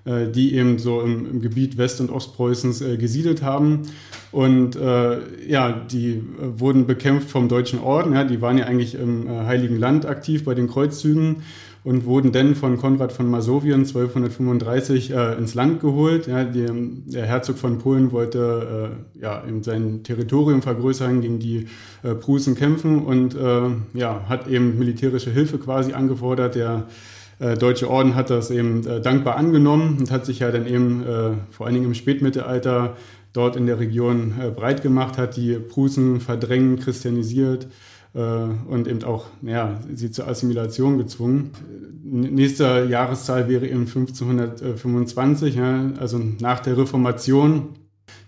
äh, 0.05 0.29
die 0.29 0.55
eben 0.55 0.79
so 0.79 1.01
im, 1.01 1.29
im 1.29 1.41
Gebiet 1.41 1.77
West- 1.77 1.99
und 1.99 2.09
Ostpreußens 2.09 2.81
äh, 2.81 2.97
gesiedelt 2.97 3.43
haben. 3.43 3.81
Und 4.31 4.77
äh, 4.77 5.19
ja, 5.45 5.73
die 5.73 6.13
äh, 6.13 6.21
wurden 6.39 6.87
bekämpft 6.87 7.29
vom 7.29 7.49
Deutschen 7.49 7.79
Orden. 7.79 8.13
Ja? 8.13 8.23
Die 8.23 8.41
waren 8.41 8.57
ja 8.57 8.65
eigentlich 8.65 8.95
im 8.95 9.29
Heiligen 9.29 9.77
Land 9.77 10.05
aktiv 10.05 10.45
bei 10.45 10.55
den 10.55 10.67
Kreuzzügen 10.67 11.43
und 11.83 12.05
wurden 12.05 12.31
dann 12.31 12.55
von 12.55 12.77
Konrad 12.77 13.11
von 13.11 13.29
Masowien 13.29 13.81
1235 13.81 15.11
äh, 15.11 15.33
ins 15.33 15.53
Land 15.53 15.81
geholt. 15.81 16.27
Ja, 16.27 16.43
die, 16.43 16.65
der 17.07 17.25
Herzog 17.25 17.57
von 17.57 17.77
Polen 17.77 18.11
wollte 18.11 18.93
äh, 19.17 19.21
ja, 19.21 19.39
in 19.41 19.63
sein 19.63 20.03
Territorium 20.03 20.61
vergrößern, 20.61 21.21
gegen 21.21 21.39
die 21.39 21.67
äh, 22.03 22.15
Prußen 22.15 22.55
kämpfen 22.55 23.03
und 23.03 23.35
äh, 23.35 23.69
ja, 23.93 24.21
hat 24.29 24.47
eben 24.47 24.79
militärische 24.79 25.31
Hilfe 25.31 25.57
quasi 25.57 25.93
angefordert. 25.93 26.55
Der 26.55 26.87
äh, 27.39 27.55
Deutsche 27.55 27.89
Orden 27.89 28.15
hat 28.15 28.29
das 28.29 28.49
eben 28.49 28.87
äh, 28.87 29.01
dankbar 29.01 29.35
angenommen 29.35 29.97
und 29.99 30.09
hat 30.09 30.25
sich 30.25 30.39
ja 30.39 30.51
dann 30.51 30.65
eben 30.65 31.03
vor 31.51 31.65
allen 31.65 31.75
Dingen 31.75 31.87
im 31.87 31.93
Spätmittelalter 31.93 32.95
dort 33.33 33.55
in 33.55 33.65
der 33.65 33.79
Region 33.79 34.35
breit 34.55 34.83
gemacht, 34.83 35.17
hat 35.17 35.35
die 35.35 35.55
Prußen 35.55 36.21
verdrängt, 36.21 36.81
christianisiert 36.81 37.65
äh, 37.65 37.67
und 38.13 38.87
eben 38.87 39.03
auch 39.03 39.25
ja, 39.41 39.79
sie 39.93 40.11
zur 40.11 40.27
Assimilation 40.27 40.97
gezwungen. 40.97 41.51
Nächste 42.03 42.85
Jahreszahl 42.89 43.49
wäre 43.49 43.67
eben 43.67 43.87
1525, 43.87 45.55
ja, 45.55 45.91
also 45.99 46.19
nach 46.39 46.59
der 46.59 46.77
Reformation. 46.77 47.69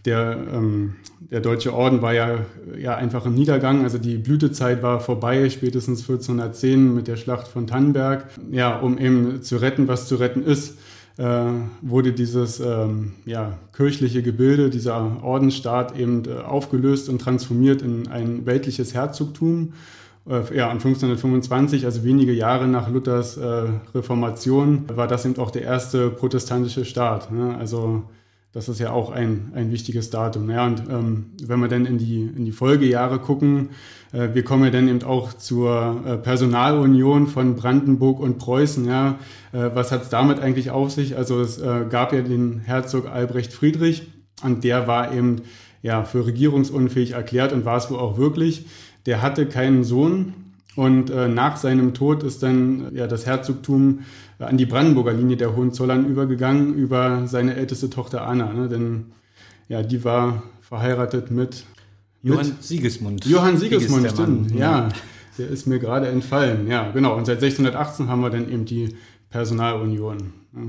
Der, 0.06 0.38
ähm, 0.54 0.96
der 1.20 1.40
Deutsche 1.40 1.74
Orden 1.74 2.02
war 2.02 2.14
ja, 2.14 2.40
ja 2.80 2.96
einfach 2.96 3.26
im 3.26 3.34
Niedergang, 3.34 3.84
also 3.84 3.98
die 3.98 4.18
Blütezeit 4.18 4.84
war 4.84 5.00
vorbei, 5.00 5.50
spätestens 5.50 6.02
1410 6.02 6.94
mit 6.94 7.08
der 7.08 7.16
Schlacht 7.16 7.48
von 7.48 7.68
Tannenberg. 7.68 8.28
Ja, 8.52 8.80
um 8.80 8.98
eben 8.98 9.42
zu 9.42 9.58
retten, 9.58 9.88
was 9.88 10.08
zu 10.08 10.16
retten 10.16 10.44
ist, 10.44 10.78
äh, 10.78 10.82
wurde 11.18 12.12
dieses 12.12 12.60
ähm, 12.60 13.14
ja, 13.26 13.58
kirchliche 13.74 14.22
Gebilde, 14.22 14.70
dieser 14.70 15.24
Ordensstaat 15.24 15.98
eben 15.98 16.24
äh, 16.26 16.42
aufgelöst 16.42 17.08
und 17.08 17.20
transformiert 17.20 17.82
in 17.82 18.08
ein 18.10 18.46
weltliches 18.46 18.94
Herzogtum. 18.94 19.74
Äh, 20.28 20.58
ja, 20.58 20.70
1525, 20.70 21.86
also 21.86 22.04
wenige 22.04 22.34
Jahre 22.34 22.68
nach 22.68 22.90
Luthers 22.90 23.38
äh, 23.38 23.64
Reformation, 23.94 24.86
war 24.94 25.08
das 25.08 25.26
eben 25.26 25.38
auch 25.38 25.52
der 25.52 25.62
erste 25.62 26.10
protestantische 26.10 26.84
Staat. 26.84 27.32
Ne? 27.32 27.56
Also 27.58 28.04
das 28.56 28.70
ist 28.70 28.80
ja 28.80 28.92
auch 28.92 29.12
ein, 29.12 29.52
ein 29.54 29.70
wichtiges 29.70 30.12
Datum. 30.12 30.50
Ja, 30.50 30.66
und 30.66 30.84
ähm, 30.90 31.26
wenn 31.46 31.60
wir 31.60 31.68
dann 31.68 31.86
in 31.86 31.98
die, 31.98 32.22
in 32.22 32.46
die 32.46 32.54
Folgejahre 32.54 33.20
gucken, 33.20 33.72
äh, 34.14 34.30
wir 34.34 34.46
kommen 34.46 34.64
ja 34.64 34.70
dann 34.70 34.88
eben 34.88 35.04
auch 35.04 35.34
zur 35.34 36.02
äh, 36.06 36.16
Personalunion 36.16 37.28
von 37.28 37.58
Brandenburg 37.58 38.22
und 38.22 38.38
Preußen. 38.38 38.86
Ja, 38.86 39.20
äh, 39.52 39.72
was 39.74 39.92
hat 39.92 40.04
es 40.04 40.10
damit 40.10 40.40
eigentlich 40.40 40.72
auf 40.72 40.90
sich? 40.90 41.18
Also 41.18 41.42
es 41.42 41.58
äh, 41.58 41.84
gab 41.90 42.14
ja 42.14 42.22
den 42.22 42.60
Herzog 42.60 43.12
Albrecht 43.12 43.52
Friedrich 43.52 44.04
und 44.42 44.64
der 44.64 44.88
war 44.88 45.14
eben 45.14 45.42
ja 45.82 46.06
für 46.06 46.26
regierungsunfähig 46.26 47.12
erklärt 47.12 47.52
und 47.52 47.66
war 47.66 47.76
es 47.76 47.92
wohl 47.92 48.00
auch 48.00 48.18
wirklich. 48.18 48.68
Der 49.06 49.22
hatte 49.22 49.48
keinen 49.48 49.84
Sohn 49.84 50.34
und 50.76 51.10
äh, 51.10 51.28
nach 51.28 51.58
seinem 51.58 51.94
Tod 51.94 52.24
ist 52.24 52.44
dann 52.44 52.94
ja 52.94 53.08
das 53.08 53.26
Herzogtum 53.26 54.02
an 54.40 54.58
die 54.58 54.66
Brandenburger 54.66 55.14
Linie 55.14 55.38
der 55.38 55.56
Hohenzollern 55.56 56.06
übergegangen 56.06 56.74
über 56.74 57.28
seine 57.28 57.56
älteste 57.56 57.90
Tochter 57.90 58.28
Anna. 58.28 58.52
Ne? 58.52 58.68
Denn 58.68 59.06
ja, 59.70 59.82
die 59.84 60.04
war 60.04 60.44
verheiratet 60.62 61.32
mit 61.32 61.66
Johann 62.22 62.48
mit 62.48 62.64
Siegesmund. 62.64 63.26
Johann 63.26 63.58
Siegesmund, 63.58 64.10
stimmt. 64.12 64.52
Ja. 64.52 64.58
ja, 64.58 64.90
der 65.38 65.50
ist 65.50 65.68
mir 65.68 65.80
gerade 65.80 66.08
entfallen. 66.08 66.68
Ja, 66.68 66.92
genau. 66.92 67.16
Und 67.16 67.26
seit 67.26 67.42
1618 67.42 68.10
haben 68.10 68.22
wir 68.22 68.30
dann 68.30 68.52
eben 68.52 68.66
die 68.66 68.96
Personalunion. 69.30 70.34
Ja. 70.54 70.62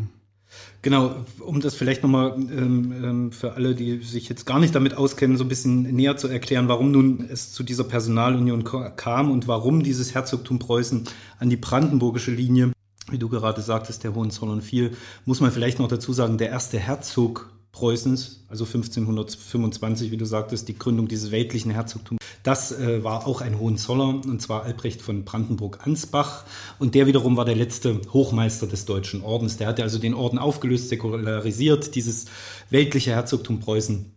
Genau, 0.83 1.25
um 1.41 1.61
das 1.61 1.75
vielleicht 1.75 2.03
nochmal 2.03 2.35
ähm, 2.37 2.93
ähm, 2.93 3.33
für 3.33 3.55
alle, 3.55 3.75
die 3.75 3.99
sich 3.99 4.29
jetzt 4.29 4.47
gar 4.47 4.61
nicht 4.61 4.75
damit 4.75 4.97
auskennen, 4.97 5.37
so 5.37 5.45
ein 5.45 5.49
bisschen 5.49 5.83
näher 5.83 6.17
zu 6.17 6.29
erklären, 6.29 6.69
warum 6.69 6.93
nun 6.93 7.27
es 7.29 7.53
zu 7.53 7.63
dieser 7.63 7.85
Personalunion 7.85 8.65
kam 8.97 9.31
und 9.31 9.49
warum 9.49 9.83
dieses 9.83 10.15
Herzogtum 10.15 10.59
Preußen 10.59 11.05
an 11.39 11.51
die 11.51 11.57
brandenburgische 11.57 12.31
Linie 12.31 12.73
wie 13.11 13.19
du 13.19 13.29
gerade 13.29 13.61
sagtest, 13.61 14.03
der 14.03 14.15
Hohenzollern 14.15 14.63
fiel, 14.63 14.97
muss 15.25 15.41
man 15.41 15.53
vielleicht 15.53 15.79
noch 15.79 15.87
dazu 15.87 16.13
sagen, 16.13 16.39
der 16.39 16.49
erste 16.49 16.79
Herzog 16.79 17.56
Preußens, 17.77 18.41
also 18.49 18.65
1525, 18.65 20.11
wie 20.11 20.17
du 20.17 20.25
sagtest, 20.25 20.67
die 20.67 20.79
Gründung 20.79 21.09
dieses 21.09 21.31
weltlichen 21.31 21.71
Herzogtums. 21.71 22.19
Das 22.43 22.73
äh, 22.73 23.05
war 23.05 23.27
auch 23.27 23.43
ein 23.43 23.59
Hohenzoller, 23.59 24.23
und 24.25 24.41
zwar 24.41 24.63
Albrecht 24.63 25.03
von 25.03 25.27
Brandenburg-Ansbach. 25.27 26.45
Und 26.79 26.95
der 26.95 27.07
wiederum 27.07 27.37
war 27.37 27.45
der 27.45 27.55
letzte 27.55 28.01
Hochmeister 28.15 28.67
des 28.67 28.87
Deutschen 28.87 29.21
Ordens. 29.21 29.59
Der 29.59 29.67
hatte 29.67 29.83
also 29.83 29.99
den 29.99 30.15
Orden 30.15 30.39
aufgelöst, 30.39 30.89
säkularisiert, 30.89 31.95
dieses 31.95 32.25
weltliche 32.71 33.11
Herzogtum 33.11 33.61
Preußen 33.61 34.11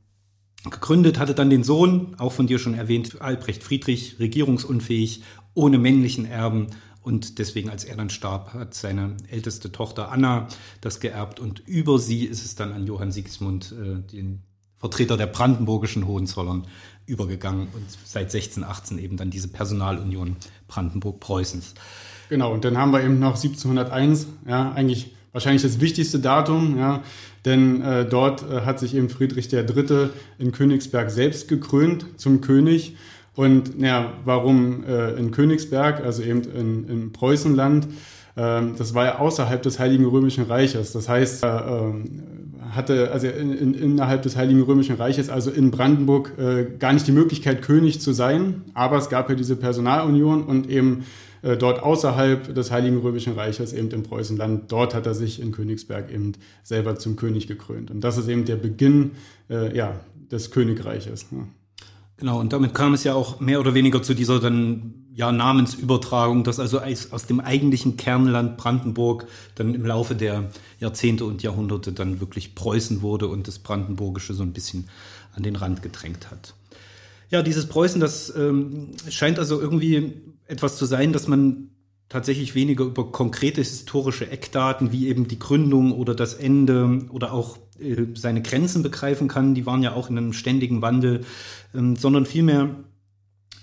gegründet, 0.63 1.19
hatte 1.19 1.33
dann 1.33 1.49
den 1.49 1.65
Sohn, 1.65 2.15
auch 2.17 2.31
von 2.31 2.47
dir 2.47 2.59
schon 2.59 2.75
erwähnt, 2.75 3.21
Albrecht 3.21 3.61
Friedrich, 3.61 4.21
regierungsunfähig, 4.21 5.21
ohne 5.53 5.79
männlichen 5.79 6.25
Erben 6.25 6.67
und 7.01 7.39
deswegen, 7.39 7.69
als 7.69 7.85
er 7.85 7.95
dann 7.95 8.09
starb, 8.09 8.53
hat 8.53 8.73
seine 8.73 9.15
älteste 9.29 9.71
Tochter 9.71 10.11
Anna 10.11 10.47
das 10.81 10.99
geerbt 10.99 11.39
und 11.39 11.59
über 11.67 11.97
sie 11.97 12.25
ist 12.25 12.43
es 12.43 12.55
dann 12.55 12.73
an 12.73 12.85
Johann 12.85 13.11
Sigismund, 13.11 13.73
äh, 13.73 13.99
den 14.11 14.43
Vertreter 14.77 15.17
der 15.17 15.27
brandenburgischen 15.27 16.07
Hohenzollern, 16.07 16.65
übergegangen 17.05 17.67
und 17.73 17.85
seit 18.05 18.31
1618 18.31 18.99
eben 18.99 19.17
dann 19.17 19.31
diese 19.31 19.47
Personalunion 19.47 20.35
Brandenburg-Preußens. 20.67 21.73
Genau, 22.29 22.53
und 22.53 22.63
dann 22.63 22.77
haben 22.77 22.91
wir 22.91 23.03
eben 23.03 23.19
noch 23.19 23.35
1701, 23.35 24.27
ja, 24.47 24.71
eigentlich 24.71 25.15
wahrscheinlich 25.31 25.63
das 25.63 25.79
wichtigste 25.79 26.19
Datum, 26.19 26.77
ja, 26.77 27.03
denn 27.45 27.81
äh, 27.81 28.07
dort 28.07 28.43
äh, 28.43 28.61
hat 28.61 28.79
sich 28.79 28.93
eben 28.93 29.09
Friedrich 29.09 29.51
III. 29.51 30.09
in 30.37 30.51
Königsberg 30.51 31.09
selbst 31.09 31.47
gekrönt 31.47 32.05
zum 32.17 32.41
König 32.41 32.95
und 33.35 33.79
ja, 33.79 34.13
warum 34.25 34.83
äh, 34.83 35.11
in 35.13 35.31
Königsberg, 35.31 36.03
also 36.03 36.23
eben 36.23 36.41
in, 36.43 36.89
in 36.89 37.11
Preußenland? 37.13 37.87
Ähm, 38.35 38.75
das 38.77 38.93
war 38.93 39.05
ja 39.05 39.19
außerhalb 39.19 39.61
des 39.61 39.79
Heiligen 39.79 40.05
Römischen 40.05 40.45
Reiches. 40.45 40.91
Das 40.93 41.09
heißt, 41.09 41.43
äh, 41.43 41.47
ähm, 41.47 42.23
hatte 42.71 43.11
also 43.11 43.27
in, 43.27 43.53
in, 43.53 43.73
innerhalb 43.73 44.21
des 44.21 44.35
Heiligen 44.35 44.61
Römischen 44.61 44.95
Reiches, 44.95 45.29
also 45.29 45.51
in 45.51 45.71
Brandenburg, 45.71 46.33
äh, 46.37 46.65
gar 46.77 46.93
nicht 46.93 47.07
die 47.07 47.11
Möglichkeit, 47.11 47.61
König 47.61 48.01
zu 48.01 48.13
sein. 48.13 48.63
Aber 48.73 48.97
es 48.97 49.09
gab 49.09 49.29
ja 49.29 49.35
diese 49.35 49.55
Personalunion 49.55 50.43
und 50.43 50.69
eben 50.69 51.05
äh, 51.41 51.57
dort 51.57 51.81
außerhalb 51.81 52.53
des 52.53 52.71
Heiligen 52.71 52.97
Römischen 52.97 53.33
Reiches, 53.33 53.73
eben 53.73 53.89
im 53.91 54.03
Preußenland, 54.03 54.71
dort 54.71 54.93
hat 54.93 55.05
er 55.05 55.13
sich 55.13 55.41
in 55.41 55.51
Königsberg 55.51 56.11
eben 56.11 56.33
selber 56.63 56.95
zum 56.95 57.15
König 57.15 57.47
gekrönt. 57.47 57.91
Und 57.91 58.01
das 58.03 58.17
ist 58.17 58.27
eben 58.27 58.45
der 58.45 58.57
Beginn 58.57 59.11
äh, 59.49 59.75
ja, 59.75 59.99
des 60.31 60.51
Königreiches. 60.51 61.31
Ne? 61.31 61.47
Genau, 62.19 62.37
und 62.37 62.51
damit 62.51 62.73
kam 62.73 62.93
es 62.93 63.05
ja 63.05 63.13
auch 63.13 63.39
mehr 63.39 63.61
oder 63.61 63.73
weniger 63.73 64.03
zu 64.03 64.13
dieser 64.13 64.41
dann 64.41 65.05
ja 65.13 65.31
Namensübertragung, 65.31 66.43
dass 66.43 66.59
also 66.59 66.81
aus 66.81 67.25
dem 67.27 67.39
eigentlichen 67.39 67.95
Kernland 67.95 68.57
Brandenburg 68.57 69.25
dann 69.55 69.73
im 69.73 69.85
Laufe 69.85 70.15
der 70.15 70.49
Jahrzehnte 70.79 71.23
und 71.23 71.43
Jahrhunderte 71.43 71.93
dann 71.93 72.19
wirklich 72.19 72.55
Preußen 72.55 73.01
wurde 73.01 73.29
und 73.29 73.47
das 73.47 73.59
Brandenburgische 73.59 74.33
so 74.33 74.43
ein 74.43 74.51
bisschen 74.51 74.89
an 75.33 75.43
den 75.43 75.55
Rand 75.55 75.81
gedrängt 75.81 76.29
hat. 76.29 76.55
Ja, 77.29 77.41
dieses 77.41 77.67
Preußen, 77.67 78.01
das 78.01 78.35
ähm, 78.35 78.89
scheint 79.07 79.39
also 79.39 79.61
irgendwie 79.61 80.21
etwas 80.45 80.75
zu 80.75 80.85
sein, 80.85 81.13
dass 81.13 81.29
man 81.29 81.69
tatsächlich 82.09 82.55
weniger 82.55 82.83
über 82.85 83.11
konkrete 83.11 83.61
historische 83.61 84.29
Eckdaten 84.29 84.91
wie 84.91 85.07
eben 85.07 85.27
die 85.27 85.39
Gründung 85.39 85.91
oder 85.91 86.15
das 86.15 86.33
Ende 86.33 87.05
oder 87.11 87.31
auch 87.31 87.57
äh, 87.79 88.07
seine 88.15 88.41
Grenzen 88.41 88.83
begreifen 88.83 89.27
kann. 89.27 89.55
Die 89.55 89.65
waren 89.65 89.83
ja 89.83 89.93
auch 89.93 90.09
in 90.09 90.17
einem 90.17 90.33
ständigen 90.33 90.81
Wandel, 90.81 91.21
ähm, 91.73 91.95
sondern 91.95 92.25
vielmehr 92.25 92.75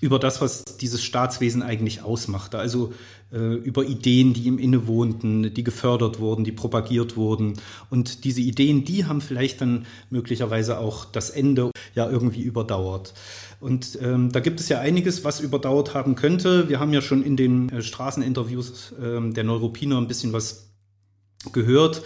über 0.00 0.18
das, 0.18 0.40
was 0.40 0.64
dieses 0.64 1.02
Staatswesen 1.02 1.62
eigentlich 1.62 2.02
ausmachte. 2.02 2.58
Also 2.58 2.92
äh, 3.32 3.54
über 3.54 3.84
Ideen, 3.84 4.34
die 4.34 4.44
ihm 4.44 4.58
innewohnten, 4.58 5.54
die 5.54 5.64
gefördert 5.64 6.20
wurden, 6.20 6.44
die 6.44 6.52
propagiert 6.52 7.16
wurden. 7.16 7.54
Und 7.90 8.24
diese 8.24 8.40
Ideen, 8.40 8.84
die 8.84 9.06
haben 9.06 9.20
vielleicht 9.20 9.60
dann 9.60 9.86
möglicherweise 10.10 10.78
auch 10.78 11.06
das 11.06 11.30
Ende 11.30 11.70
ja 11.94 12.08
irgendwie 12.08 12.42
überdauert. 12.42 13.14
Und 13.60 13.98
ähm, 14.02 14.32
da 14.32 14.40
gibt 14.40 14.60
es 14.60 14.68
ja 14.68 14.80
einiges, 14.80 15.24
was 15.24 15.40
überdauert 15.40 15.94
haben 15.94 16.14
könnte. 16.14 16.68
Wir 16.68 16.78
haben 16.78 16.92
ja 16.92 17.00
schon 17.00 17.22
in 17.22 17.36
den 17.36 17.70
äh, 17.70 17.82
Straßeninterviews 17.82 18.92
äh, 18.92 19.32
der 19.32 19.44
Neuropiner 19.44 19.98
ein 19.98 20.08
bisschen 20.08 20.32
was 20.32 20.70
gehört. 21.52 22.02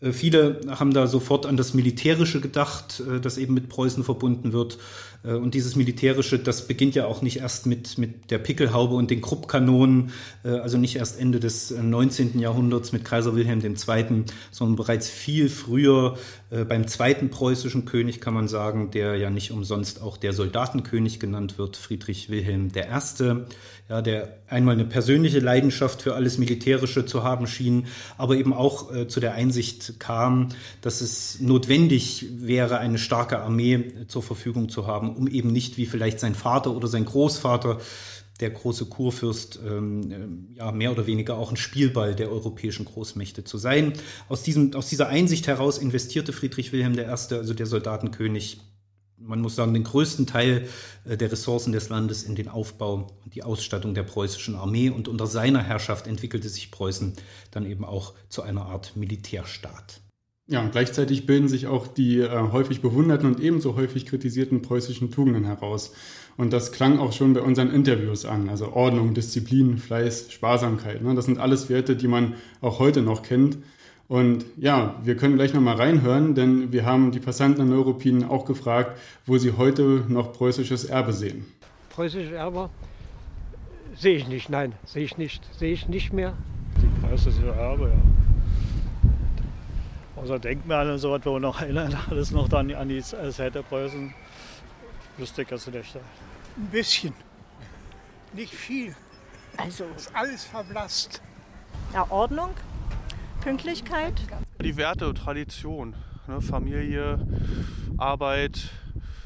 Äh, 0.00 0.12
viele 0.12 0.60
haben 0.68 0.92
da 0.92 1.06
sofort 1.06 1.46
an 1.46 1.56
das 1.56 1.74
Militärische 1.74 2.40
gedacht, 2.40 3.00
äh, 3.00 3.20
das 3.20 3.38
eben 3.38 3.54
mit 3.54 3.68
Preußen 3.68 4.04
verbunden 4.04 4.52
wird. 4.52 4.78
Äh, 5.24 5.34
und 5.34 5.54
dieses 5.54 5.76
Militärische, 5.76 6.38
das 6.38 6.66
beginnt 6.66 6.94
ja 6.94 7.06
auch 7.06 7.22
nicht 7.22 7.38
erst 7.38 7.66
mit, 7.66 7.98
mit 7.98 8.30
der 8.30 8.38
Pickelhaube 8.38 8.94
und 8.94 9.10
den 9.10 9.20
Kruppkanonen, 9.20 10.10
also 10.42 10.78
nicht 10.78 10.96
erst 10.96 11.20
Ende 11.20 11.40
des 11.40 11.70
19. 11.70 12.38
Jahrhunderts 12.38 12.92
mit 12.92 13.04
Kaiser 13.04 13.34
Wilhelm 13.34 13.60
II., 13.60 14.24
sondern 14.50 14.76
bereits 14.76 15.08
viel 15.08 15.48
früher 15.48 16.16
beim 16.68 16.86
zweiten 16.86 17.28
preußischen 17.28 17.84
König, 17.84 18.20
kann 18.20 18.34
man 18.34 18.48
sagen, 18.48 18.90
der 18.90 19.16
ja 19.16 19.30
nicht 19.30 19.50
umsonst 19.50 20.00
auch 20.00 20.16
der 20.16 20.32
Soldatenkönig 20.32 21.20
genannt 21.20 21.58
wird, 21.58 21.76
Friedrich 21.76 22.30
Wilhelm 22.30 22.70
I., 22.74 23.44
ja, 23.88 24.02
der 24.02 24.38
einmal 24.48 24.74
eine 24.74 24.84
persönliche 24.84 25.40
Leidenschaft 25.40 26.02
für 26.02 26.14
alles 26.14 26.36
Militärische 26.38 27.06
zu 27.06 27.22
haben 27.22 27.46
schien, 27.46 27.86
aber 28.18 28.36
eben 28.36 28.52
auch 28.52 28.94
äh, 28.94 29.08
zu 29.08 29.18
der 29.20 29.32
Einsicht 29.32 29.98
kam, 29.98 30.50
dass 30.82 31.00
es 31.00 31.40
notwendig 31.40 32.26
wäre, 32.38 32.78
eine 32.78 32.98
starke 32.98 33.38
Armee 33.38 33.92
zur 34.08 34.22
Verfügung 34.22 34.68
zu 34.68 34.86
haben, 34.86 35.07
um 35.16 35.28
eben 35.28 35.52
nicht 35.52 35.76
wie 35.76 35.86
vielleicht 35.86 36.20
sein 36.20 36.34
Vater 36.34 36.74
oder 36.74 36.88
sein 36.88 37.04
Großvater 37.04 37.78
der 38.40 38.50
große 38.50 38.86
Kurfürst 38.86 39.58
ähm, 39.66 40.10
äh, 40.54 40.58
ja 40.58 40.72
mehr 40.72 40.92
oder 40.92 41.06
weniger 41.06 41.36
auch 41.36 41.50
ein 41.50 41.56
Spielball 41.56 42.14
der 42.14 42.30
europäischen 42.30 42.84
Großmächte 42.84 43.44
zu 43.44 43.58
sein. 43.58 43.94
Aus, 44.28 44.42
diesem, 44.42 44.74
aus 44.74 44.88
dieser 44.88 45.08
Einsicht 45.08 45.46
heraus 45.46 45.78
investierte 45.78 46.32
Friedrich 46.32 46.72
Wilhelm 46.72 46.96
I., 46.98 47.04
also 47.04 47.54
der 47.54 47.66
Soldatenkönig, 47.66 48.60
man 49.16 49.40
muss 49.40 49.56
sagen, 49.56 49.74
den 49.74 49.84
größten 49.84 50.26
Teil 50.26 50.68
äh, 51.04 51.16
der 51.16 51.32
Ressourcen 51.32 51.72
des 51.72 51.88
Landes 51.88 52.22
in 52.22 52.36
den 52.36 52.48
Aufbau 52.48 53.08
und 53.24 53.34
die 53.34 53.42
Ausstattung 53.42 53.94
der 53.94 54.04
preußischen 54.04 54.54
Armee. 54.54 54.90
Und 54.90 55.08
unter 55.08 55.26
seiner 55.26 55.62
Herrschaft 55.62 56.06
entwickelte 56.06 56.48
sich 56.48 56.70
Preußen 56.70 57.14
dann 57.50 57.66
eben 57.66 57.84
auch 57.84 58.14
zu 58.28 58.42
einer 58.42 58.66
Art 58.66 58.94
Militärstaat. 58.94 60.00
Ja, 60.50 60.62
und 60.62 60.72
gleichzeitig 60.72 61.26
bilden 61.26 61.46
sich 61.46 61.66
auch 61.66 61.86
die 61.86 62.20
äh, 62.20 62.30
häufig 62.52 62.80
bewunderten 62.80 63.26
und 63.26 63.38
ebenso 63.38 63.76
häufig 63.76 64.06
kritisierten 64.06 64.62
preußischen 64.62 65.10
Tugenden 65.10 65.44
heraus. 65.44 65.92
Und 66.38 66.54
das 66.54 66.72
klang 66.72 66.98
auch 66.98 67.12
schon 67.12 67.34
bei 67.34 67.42
unseren 67.42 67.70
Interviews 67.70 68.24
an. 68.24 68.48
Also 68.48 68.72
Ordnung, 68.72 69.12
Disziplin, 69.12 69.76
Fleiß, 69.76 70.32
Sparsamkeit. 70.32 71.02
Ne? 71.02 71.14
Das 71.14 71.26
sind 71.26 71.38
alles 71.38 71.68
Werte, 71.68 71.96
die 71.96 72.08
man 72.08 72.34
auch 72.62 72.78
heute 72.78 73.02
noch 73.02 73.22
kennt. 73.22 73.58
Und 74.08 74.46
ja, 74.56 74.98
wir 75.04 75.16
können 75.16 75.36
gleich 75.36 75.52
nochmal 75.52 75.76
reinhören, 75.76 76.34
denn 76.34 76.72
wir 76.72 76.86
haben 76.86 77.10
die 77.10 77.20
Passanten 77.20 77.60
an 77.60 77.68
Neuruppin 77.68 78.24
auch 78.24 78.46
gefragt, 78.46 78.98
wo 79.26 79.36
sie 79.36 79.52
heute 79.52 80.04
noch 80.08 80.32
preußisches 80.32 80.86
Erbe 80.86 81.12
sehen. 81.12 81.44
Preußisches 81.90 82.32
Erbe 82.32 82.70
sehe 83.94 84.16
ich 84.16 84.26
nicht, 84.28 84.48
nein, 84.48 84.72
sehe 84.86 85.04
ich 85.04 85.18
nicht, 85.18 85.42
sehe 85.58 85.74
ich 85.74 85.88
nicht 85.88 86.14
mehr. 86.14 86.32
Die 86.80 87.06
preußische 87.06 87.48
Erbe, 87.48 87.88
ja. 87.88 88.17
Außer 90.22 90.38
Denkmale 90.38 90.92
und 90.92 90.98
so 90.98 91.12
was, 91.12 91.24
wo 91.24 91.34
wir 91.34 91.40
noch 91.40 91.60
erinnern, 91.60 91.96
alles 92.10 92.30
noch 92.30 92.48
dann 92.48 92.74
an 92.74 92.88
die 92.88 93.02
Zeit 93.02 93.54
der 93.54 93.62
Preußen. 93.62 94.12
Wüsste 95.16 95.42
ich 95.42 95.50
jetzt 95.50 95.72
nicht. 95.72 95.96
Ein 96.56 96.66
bisschen. 96.66 97.14
Nicht 98.32 98.54
viel. 98.54 98.94
Also. 99.56 99.84
Ist 99.96 100.14
alles 100.14 100.44
verblasst. 100.44 101.22
Ja, 101.92 102.06
Ordnung, 102.10 102.50
Pünktlichkeit. 103.40 104.14
Die 104.62 104.76
Werte, 104.76 105.14
Tradition, 105.14 105.94
ne? 106.26 106.40
Familie, 106.40 107.18
Arbeit, 107.96 108.70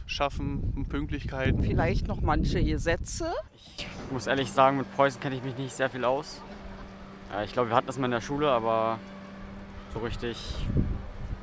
Schaffen, 0.07 0.87
Pünktlichkeit. 0.89 1.55
Vielleicht 1.61 2.07
noch 2.07 2.21
manche 2.21 2.63
Gesetze. 2.63 3.33
Ich 3.79 4.13
muss 4.13 4.27
ehrlich 4.27 4.51
sagen, 4.53 4.79
mit 4.79 4.95
Preußen 4.95 5.21
kenne 5.21 5.37
ich 5.37 5.43
mich 5.43 5.57
nicht 5.57 5.73
sehr 5.73 5.91
viel 5.91 6.05
aus. 6.05 6.41
Ich 7.45 7.53
glaube, 7.53 7.71
wir 7.71 7.77
hatten 7.77 7.87
das 7.87 7.99
mal 7.99 8.05
in 8.07 8.13
der 8.13 8.21
Schule, 8.21 8.51
aber 8.51 8.99
so 9.93 10.01
richtig 10.01 10.37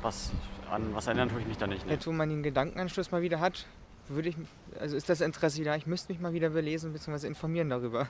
was 0.02 0.32
an 0.72 0.84
was 0.94 1.08
erinnern 1.08 1.30
tue 1.30 1.42
ich 1.42 1.48
mich 1.48 1.58
da 1.58 1.68
nicht. 1.68 1.86
Ne? 1.86 1.94
Jetzt, 1.94 2.08
wo 2.08 2.12
man 2.12 2.30
den 2.30 2.44
Gedankenanschluss 2.44 3.12
mal 3.12 3.22
wieder 3.22 3.40
hat, 3.40 3.66
würde 4.08 4.30
ich, 4.30 4.36
also 4.80 4.96
ist 4.96 5.10
das 5.10 5.22
Interesse 5.22 5.64
da, 5.64 5.76
ich 5.76 5.88
müsste 5.88 6.12
mich 6.12 6.22
mal 6.22 6.34
wieder 6.34 6.50
belesen 6.50 6.94
bzw. 6.94 7.28
informieren 7.28 7.70
darüber. 7.70 8.08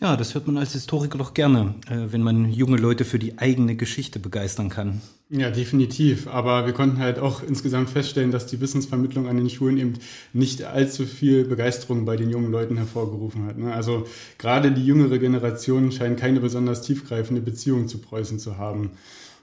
Ja, 0.00 0.16
das 0.16 0.34
hört 0.34 0.46
man 0.46 0.56
als 0.56 0.72
Historiker 0.72 1.18
doch 1.18 1.34
gerne, 1.34 1.74
äh, 1.86 2.12
wenn 2.12 2.22
man 2.22 2.50
junge 2.50 2.78
Leute 2.78 3.04
für 3.04 3.18
die 3.18 3.38
eigene 3.38 3.76
Geschichte 3.76 4.18
begeistern 4.18 4.70
kann. 4.70 5.02
Ja, 5.28 5.50
definitiv. 5.50 6.28
Aber 6.28 6.64
wir 6.64 6.72
konnten 6.72 6.98
halt 6.98 7.18
auch 7.18 7.42
insgesamt 7.42 7.90
feststellen, 7.90 8.30
dass 8.30 8.46
die 8.46 8.60
Wissensvermittlung 8.60 9.28
an 9.28 9.36
den 9.36 9.50
Schulen 9.50 9.76
eben 9.76 9.94
nicht 10.32 10.64
allzu 10.64 11.04
viel 11.04 11.44
Begeisterung 11.44 12.06
bei 12.06 12.16
den 12.16 12.30
jungen 12.30 12.50
Leuten 12.50 12.78
hervorgerufen 12.78 13.46
hat. 13.46 13.58
Ne? 13.58 13.72
Also 13.72 14.06
gerade 14.38 14.72
die 14.72 14.84
jüngere 14.84 15.18
Generation 15.18 15.92
scheint 15.92 16.18
keine 16.18 16.40
besonders 16.40 16.80
tiefgreifende 16.82 17.42
Beziehung 17.42 17.86
zu 17.86 17.98
Preußen 17.98 18.38
zu 18.38 18.56
haben. 18.56 18.92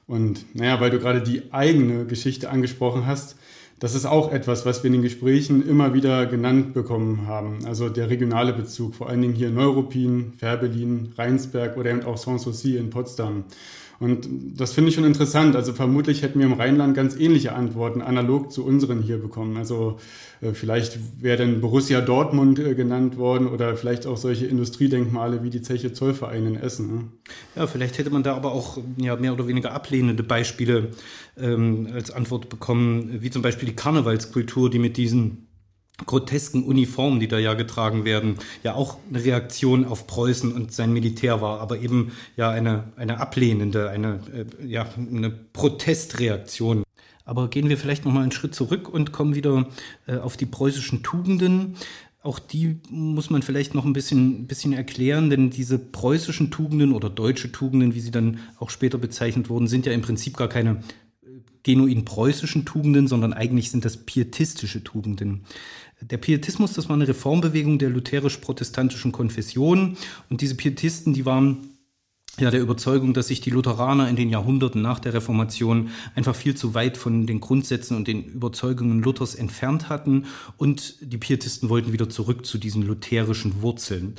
Und 0.09 0.43
naja, 0.55 0.81
weil 0.81 0.89
du 0.89 0.97
gerade 0.97 1.21
die 1.21 1.53
eigene 1.53 2.05
Geschichte 2.05 2.49
angesprochen 2.49 3.05
hast, 3.05 3.35
das 3.77 3.93
ist 3.93 4.07
auch 4.07 4.33
etwas, 4.33 4.65
was 4.65 4.81
wir 4.83 4.87
in 4.87 4.93
den 4.93 5.01
Gesprächen 5.03 5.65
immer 5.69 5.93
wieder 5.93 6.25
genannt 6.25 6.73
bekommen 6.73 7.27
haben. 7.27 7.63
Also 7.65 7.89
der 7.89 8.09
regionale 8.09 8.51
Bezug, 8.51 8.95
vor 8.95 9.07
allen 9.07 9.21
Dingen 9.21 9.35
hier 9.35 9.51
Neuruppin, 9.51 10.33
Fährberlin, 10.35 11.13
Rheinsberg 11.15 11.77
oder 11.77 11.91
eben 11.91 12.03
auch 12.03 12.17
Sanssouci 12.17 12.75
in 12.75 12.89
Potsdam. 12.89 13.43
Und 13.99 14.29
das 14.55 14.71
finde 14.71 14.89
ich 14.89 14.95
schon 14.95 15.03
interessant. 15.03 15.57
Also 15.57 15.73
vermutlich 15.73 16.21
hätten 16.21 16.39
wir 16.39 16.45
im 16.45 16.53
Rheinland 16.53 16.95
ganz 16.95 17.17
ähnliche 17.17 17.53
Antworten 17.53 18.01
analog 18.01 18.51
zu 18.51 18.65
unseren 18.65 19.01
hier 19.01 19.17
bekommen. 19.17 19.57
Also 19.57 19.97
äh, 20.39 20.53
vielleicht 20.53 20.97
wäre 21.21 21.37
dann 21.37 21.59
Borussia 21.59 21.99
Dortmund 21.99 22.59
äh, 22.59 22.75
genannt 22.75 23.17
worden 23.17 23.47
oder 23.47 23.75
vielleicht 23.75 24.07
auch 24.07 24.15
solche 24.15 24.45
Industriedenkmale 24.45 25.43
wie 25.43 25.49
die 25.49 25.61
Zeche 25.61 25.91
Zollverein 25.91 26.45
in 26.45 26.55
Essen. 26.55 26.95
Ne? 26.95 27.03
Ja, 27.57 27.67
vielleicht 27.67 27.97
hätte 27.97 28.09
man 28.09 28.23
da 28.23 28.35
aber 28.35 28.53
auch 28.53 28.77
ja, 28.97 29.17
mehr 29.17 29.33
oder 29.33 29.47
weniger 29.47 29.73
ablehnende 29.73 30.23
Beispiele 30.23 30.91
ähm, 31.37 31.89
als 31.93 32.09
Antwort 32.09 32.47
bekommen, 32.47 33.17
wie 33.19 33.29
zum 33.29 33.41
Beispiel 33.41 33.67
die 33.67 33.75
Karnevalskultur, 33.75 34.69
die 34.69 34.79
mit 34.79 34.95
diesen 34.95 35.48
grotesken 36.05 36.63
Uniformen, 36.63 37.19
die 37.19 37.27
da 37.27 37.37
ja 37.37 37.53
getragen 37.53 38.05
werden, 38.05 38.37
ja 38.63 38.73
auch 38.73 38.97
eine 39.09 39.23
Reaktion 39.23 39.85
auf 39.85 40.07
Preußen 40.07 40.51
und 40.51 40.71
sein 40.73 40.93
Militär 40.93 41.41
war, 41.41 41.59
aber 41.59 41.79
eben 41.79 42.11
ja 42.37 42.49
eine, 42.49 42.85
eine 42.95 43.19
ablehnende, 43.19 43.89
eine, 43.89 44.19
äh, 44.33 44.65
ja, 44.65 44.87
eine 44.97 45.29
Protestreaktion. 45.29 46.83
Aber 47.29 47.47
gehen 47.47 47.69
wir 47.69 47.77
vielleicht 47.77 48.05
nochmal 48.05 48.23
einen 48.23 48.31
Schritt 48.31 48.55
zurück 48.55 48.89
und 48.89 49.11
kommen 49.11 49.35
wieder 49.35 49.67
äh, 50.07 50.17
auf 50.17 50.35
die 50.35 50.47
preußischen 50.47 51.03
Tugenden. 51.03 51.75
Auch 52.21 52.39
die 52.39 52.77
muss 52.89 53.29
man 53.29 53.43
vielleicht 53.43 53.75
noch 53.75 53.85
ein 53.85 53.93
bisschen, 53.93 54.47
bisschen 54.47 54.73
erklären, 54.73 55.29
denn 55.29 55.51
diese 55.51 55.79
preußischen 55.79 56.51
Tugenden 56.51 56.91
oder 56.91 57.09
deutsche 57.09 57.51
Tugenden, 57.51 57.93
wie 57.93 58.01
sie 58.01 58.11
dann 58.11 58.39
auch 58.57 58.71
später 58.71 58.97
bezeichnet 58.97 59.47
wurden, 59.47 59.67
sind 59.67 59.85
ja 59.85 59.93
im 59.93 60.01
Prinzip 60.01 60.35
gar 60.35 60.49
keine 60.49 60.81
äh, 61.21 61.27
genuin 61.63 62.03
preußischen 62.03 62.65
Tugenden, 62.65 63.07
sondern 63.07 63.31
eigentlich 63.31 63.69
sind 63.71 63.85
das 63.85 63.97
pietistische 63.97 64.83
Tugenden. 64.83 65.43
Der 66.01 66.17
Pietismus, 66.17 66.73
das 66.73 66.87
war 66.87 66.95
eine 66.95 67.07
Reformbewegung 67.07 67.77
der 67.77 67.89
lutherisch-protestantischen 67.89 69.11
Konfession. 69.11 69.97
Und 70.29 70.41
diese 70.41 70.55
Pietisten, 70.55 71.13
die 71.13 71.25
waren 71.25 71.77
ja 72.39 72.51
der 72.51 72.61
Überzeugung, 72.61 73.13
dass 73.13 73.27
sich 73.27 73.41
die 73.41 73.49
Lutheraner 73.49 74.07
in 74.07 74.15
den 74.15 74.29
Jahrhunderten 74.29 74.81
nach 74.81 74.99
der 74.99 75.13
Reformation 75.13 75.89
einfach 76.15 76.35
viel 76.35 76.55
zu 76.55 76.73
weit 76.73 76.97
von 76.97 77.27
den 77.27 77.41
Grundsätzen 77.41 77.97
und 77.97 78.07
den 78.07 78.23
Überzeugungen 78.23 79.01
Luthers 79.03 79.35
entfernt 79.35 79.89
hatten 79.89 80.25
und 80.57 80.95
die 81.01 81.17
Pietisten 81.17 81.69
wollten 81.69 81.91
wieder 81.91 82.09
zurück 82.09 82.45
zu 82.45 82.57
diesen 82.57 82.83
lutherischen 82.83 83.61
Wurzeln. 83.61 84.15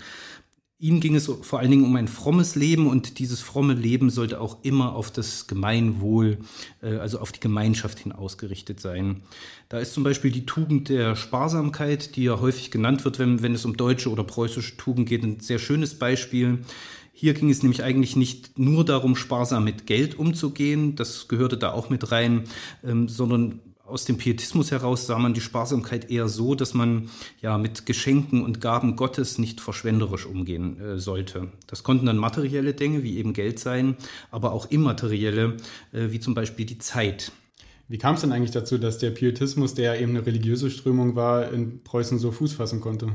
Ihnen 0.83 1.01
ging 1.01 1.15
es 1.15 1.31
vor 1.43 1.59
allen 1.59 1.71
Dingen 1.71 1.85
um 1.85 1.95
ein 1.97 2.09
frommes 2.09 2.55
Leben 2.55 2.87
und 2.87 3.19
dieses 3.19 3.41
fromme 3.41 3.75
Leben 3.75 4.09
sollte 4.09 4.41
auch 4.41 4.59
immer 4.63 4.95
auf 4.95 5.11
das 5.11 5.47
Gemeinwohl, 5.47 6.39
äh, 6.83 6.97
also 6.97 7.19
auf 7.19 7.33
die 7.33 7.41
Gemeinschaft 7.41 7.99
hin 7.99 8.13
ausgerichtet 8.13 8.81
sein. 8.81 9.21
Da 9.69 9.79
ist 9.79 9.93
zum 9.93 10.05
Beispiel 10.05 10.31
die 10.31 10.47
Tugend 10.47 10.89
der 10.89 11.17
Sparsamkeit, 11.17 12.17
die 12.17 12.25
ja 12.25 12.41
häufig 12.41 12.71
genannt 12.71 13.05
wird, 13.05 13.19
wenn, 13.19 13.43
wenn 13.43 13.55
es 13.55 13.67
um 13.67 13.77
deutsche 13.77 14.11
oder 14.11 14.25
preußische 14.25 14.79
Tugend 14.79 15.07
geht, 15.07 15.23
ein 15.23 15.41
sehr 15.41 15.59
schönes 15.59 15.99
Beispiel. 15.99 16.61
Hier 17.13 17.35
ging 17.35 17.51
es 17.51 17.63
nämlich 17.63 17.83
eigentlich 17.83 18.17
nicht 18.17 18.59
nur 18.59 18.83
darum, 18.87 19.17
sparsam 19.17 19.65
mit 19.65 19.87
Geld 19.87 20.19
umzugehen, 20.19 20.97
das 20.97 21.29
gehörte 21.29 21.59
da 21.59 21.73
auch 21.73 21.91
mit 21.91 22.11
rein, 22.11 22.45
ähm, 22.83 23.07
sondern 23.07 23.61
aus 23.91 24.05
dem 24.05 24.17
Pietismus 24.17 24.71
heraus 24.71 25.07
sah 25.07 25.19
man 25.19 25.35
die 25.35 25.41
Sparsamkeit 25.41 26.11
eher 26.11 26.29
so, 26.29 26.55
dass 26.55 26.75
man 26.75 27.11
ja 27.41 27.59
mit 27.59 27.87
Geschenken 27.87 28.43
und 28.43 28.61
Gaben 28.61 28.97
Gottes 28.97 29.39
nicht 29.39 29.61
verschwenderisch 29.61 30.27
umgehen 30.27 30.81
äh, 30.81 30.99
sollte. 30.99 31.49
Das 31.67 31.83
konnten 31.83 32.07
dann 32.07 32.17
materielle 32.17 32.75
Dinge 32.75 33.03
wie 33.03 33.19
eben 33.19 33.33
Geld 33.33 33.59
sein, 33.59 33.97
aber 34.31 34.53
auch 34.53 34.71
immaterielle, 34.71 35.57
äh, 35.93 36.11
wie 36.11 36.21
zum 36.21 36.35
Beispiel 36.35 36.67
die 36.67 36.79
Zeit. 36.79 37.33
Wie 37.89 37.99
kam 37.99 38.15
es 38.15 38.21
denn 38.21 38.33
eigentlich 38.33 38.53
dazu, 38.53 38.79
dass 38.79 38.99
der 38.99 39.11
Pietismus, 39.11 39.75
der 39.75 39.95
ja 39.95 40.01
eben 40.01 40.17
eine 40.17 40.25
religiöse 40.25 40.71
Strömung 40.71 41.17
war, 41.17 41.53
in 41.53 41.83
Preußen 41.83 42.19
so 42.21 42.31
Fuß 42.31 42.53
fassen 42.53 42.81
konnte? 42.81 43.09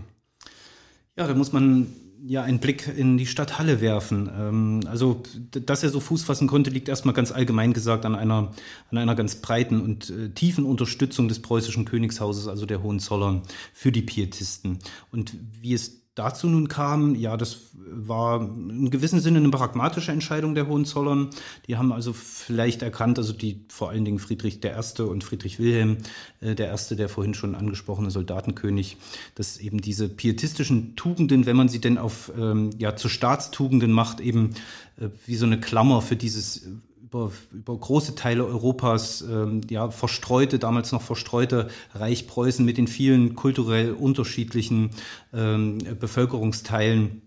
Ja, 1.17 1.27
da 1.27 1.33
muss 1.33 1.53
man 1.53 1.87
ja 2.27 2.43
einen 2.43 2.59
Blick 2.59 2.87
in 2.87 3.17
die 3.17 3.25
Stadt 3.25 3.59
Halle 3.59 3.81
werfen. 3.81 4.29
Ähm, 4.35 4.79
also, 4.87 5.21
dass 5.51 5.83
er 5.83 5.89
so 5.89 5.99
Fuß 5.99 6.23
fassen 6.23 6.47
konnte, 6.47 6.69
liegt 6.69 6.89
erstmal 6.89 7.13
ganz 7.13 7.31
allgemein 7.31 7.73
gesagt 7.73 8.05
an 8.05 8.15
einer, 8.15 8.51
an 8.89 8.97
einer 8.97 9.15
ganz 9.15 9.35
breiten 9.35 9.81
und 9.81 10.09
äh, 10.09 10.29
tiefen 10.29 10.65
Unterstützung 10.65 11.27
des 11.27 11.41
preußischen 11.41 11.85
Königshauses, 11.85 12.47
also 12.47 12.65
der 12.65 12.81
Hohenzollern, 12.81 13.43
für 13.73 13.91
die 13.91 14.01
Pietisten. 14.01 14.79
Und 15.11 15.35
wie 15.61 15.73
es 15.73 16.04
dazu 16.15 16.47
nun 16.47 16.69
kam, 16.69 17.13
ja, 17.15 17.37
das 17.37 17.59
war 17.73 18.41
in 18.41 18.89
gewissem 18.89 19.19
Sinne 19.19 19.39
eine 19.39 19.49
pragmatische 19.49 20.11
Entscheidung 20.11 20.55
der 20.55 20.67
Hohenzollern. 20.67 21.29
Die 21.67 21.75
haben 21.77 21.91
also 21.91 22.13
vielleicht 22.13 22.81
erkannt, 22.81 23.17
also 23.17 23.33
die 23.33 23.65
vor 23.67 23.89
allen 23.89 24.05
Dingen 24.05 24.19
Friedrich 24.19 24.59
I. 24.63 25.01
und 25.01 25.23
Friedrich 25.23 25.59
Wilhelm, 25.59 25.97
äh, 26.39 26.55
der 26.55 26.67
erste, 26.67 26.95
der 26.95 27.09
vorhin 27.09 27.33
schon 27.33 27.53
angesprochene 27.53 28.11
Soldatenkönig, 28.11 28.97
dass 29.35 29.57
eben 29.57 29.81
diese 29.81 30.07
pietistischen 30.07 30.95
Tugenden, 30.95 31.45
wenn 31.45 31.57
man 31.57 31.69
sie 31.69 31.79
denn 31.79 31.97
auf 31.97 32.31
ähm, 32.37 32.69
ja 32.77 32.95
zu 32.95 33.09
Staatstugenden 33.09 33.91
macht, 33.91 34.21
eben 34.21 34.51
äh, 34.97 35.09
wie 35.25 35.35
so 35.35 35.45
eine 35.45 35.59
Klammer 35.59 36.01
für 36.01 36.15
dieses 36.15 36.67
über, 37.05 37.31
über 37.51 37.77
große 37.77 38.15
Teile 38.15 38.45
Europas 38.45 39.21
ähm, 39.21 39.61
ja, 39.69 39.91
verstreute, 39.91 40.57
damals 40.57 40.91
noch 40.91 41.03
verstreute 41.03 41.69
Reich 41.93 42.27
Preußen 42.27 42.65
mit 42.65 42.77
den 42.77 42.87
vielen 42.87 43.35
kulturell 43.35 43.91
unterschiedlichen 43.91 44.89
ähm, 45.31 45.77
Bevölkerungsteilen. 45.99 47.21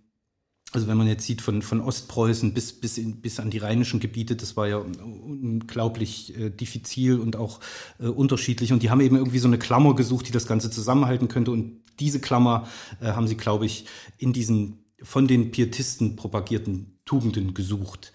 Also 0.73 0.87
wenn 0.87 0.99
man 0.99 1.07
jetzt 1.07 1.25
sieht 1.25 1.41
von, 1.41 1.63
von 1.63 1.81
Ostpreußen 1.81 2.53
bis, 2.53 2.79
bis, 2.79 2.99
in, 2.99 3.21
bis 3.21 3.41
an 3.41 3.51
die 3.51 3.59
rheinischen 3.59 4.01
Gebiete, 4.01 4.37
das 4.37 4.57
war 4.57 4.67
ja 4.69 4.79
unglaublich 4.79 6.37
äh, 6.37 6.51
diffizil 6.51 7.21
und 7.21 7.37
auch 7.37 7.61
äh, 8.01 8.09
unterschiedlich. 8.09 8.73
Und 8.73 8.83
die 8.83 8.91
haben 8.91 9.01
eben 9.01 9.17
irgendwie 9.17 9.39
so 9.39 9.49
eine 9.49 9.59
Klammer 9.59 9.95
gesucht, 9.95 10.27
die 10.29 10.33
das 10.33 10.47
Ganze 10.47 10.71
zusammenhalten 10.71 11.29
könnte. 11.29 11.53
Und 11.53 11.81
diese 12.01 12.21
Klammer 12.21 12.69
äh, 13.01 13.13
haben 13.13 13.29
sie, 13.29 13.37
glaube 13.37 13.65
ich, 13.65 13.87
in 14.19 14.33
diesen 14.33 14.85
von 15.01 15.29
den 15.29 15.53
Pietisten 15.53 16.17
propagierten 16.17 16.99
Tugenden 17.05 17.55
gesucht. 17.55 18.13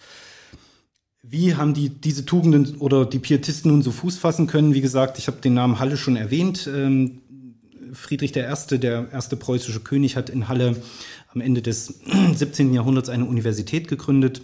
Wie 1.26 1.54
haben 1.54 1.72
die 1.72 1.88
diese 1.88 2.26
Tugenden 2.26 2.76
oder 2.76 3.06
die 3.06 3.18
Pietisten 3.18 3.70
nun 3.70 3.82
so 3.82 3.90
Fuß 3.92 4.18
fassen 4.18 4.46
können? 4.46 4.74
Wie 4.74 4.82
gesagt, 4.82 5.18
ich 5.18 5.26
habe 5.26 5.40
den 5.40 5.54
Namen 5.54 5.78
Halle 5.78 5.96
schon 5.96 6.16
erwähnt. 6.16 6.68
Ähm, 6.72 7.22
Friedrich 7.92 8.36
I., 8.36 8.78
der 8.78 9.10
erste 9.10 9.36
preußische 9.36 9.80
König, 9.80 10.16
hat 10.16 10.28
in 10.28 10.48
Halle 10.48 10.76
am 11.32 11.40
Ende 11.40 11.62
des 11.62 12.00
17. 12.34 12.74
Jahrhunderts 12.74 13.08
eine 13.08 13.24
Universität 13.24 13.88
gegründet. 13.88 14.42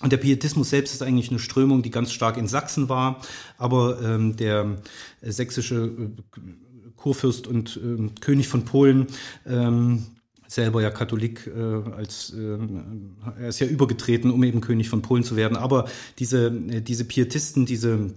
Und 0.00 0.12
der 0.12 0.18
Pietismus 0.18 0.70
selbst 0.70 0.92
ist 0.92 1.02
eigentlich 1.02 1.30
eine 1.30 1.38
Strömung, 1.40 1.82
die 1.82 1.90
ganz 1.90 2.12
stark 2.12 2.36
in 2.36 2.46
Sachsen 2.46 2.88
war, 2.88 3.20
aber 3.56 4.00
ähm, 4.02 4.36
der 4.36 4.76
sächsische 5.22 5.86
äh, 5.86 6.40
Kurfürst 6.96 7.46
und 7.46 7.80
äh, 7.82 8.08
König 8.20 8.46
von 8.46 8.64
Polen 8.64 9.06
ähm, 9.46 10.06
selber 10.48 10.82
ja 10.82 10.90
Katholik, 10.90 11.46
äh, 11.46 11.60
als 11.92 12.34
äh, 12.34 12.58
er 13.38 13.48
ist 13.48 13.60
ja 13.60 13.66
übergetreten, 13.66 14.30
um 14.30 14.42
eben 14.42 14.60
König 14.60 14.88
von 14.88 15.02
Polen 15.02 15.22
zu 15.22 15.36
werden. 15.36 15.56
Aber 15.56 15.88
diese, 16.18 16.48
äh, 16.48 16.80
diese 16.80 17.04
Pietisten, 17.04 17.66
diese 17.66 18.14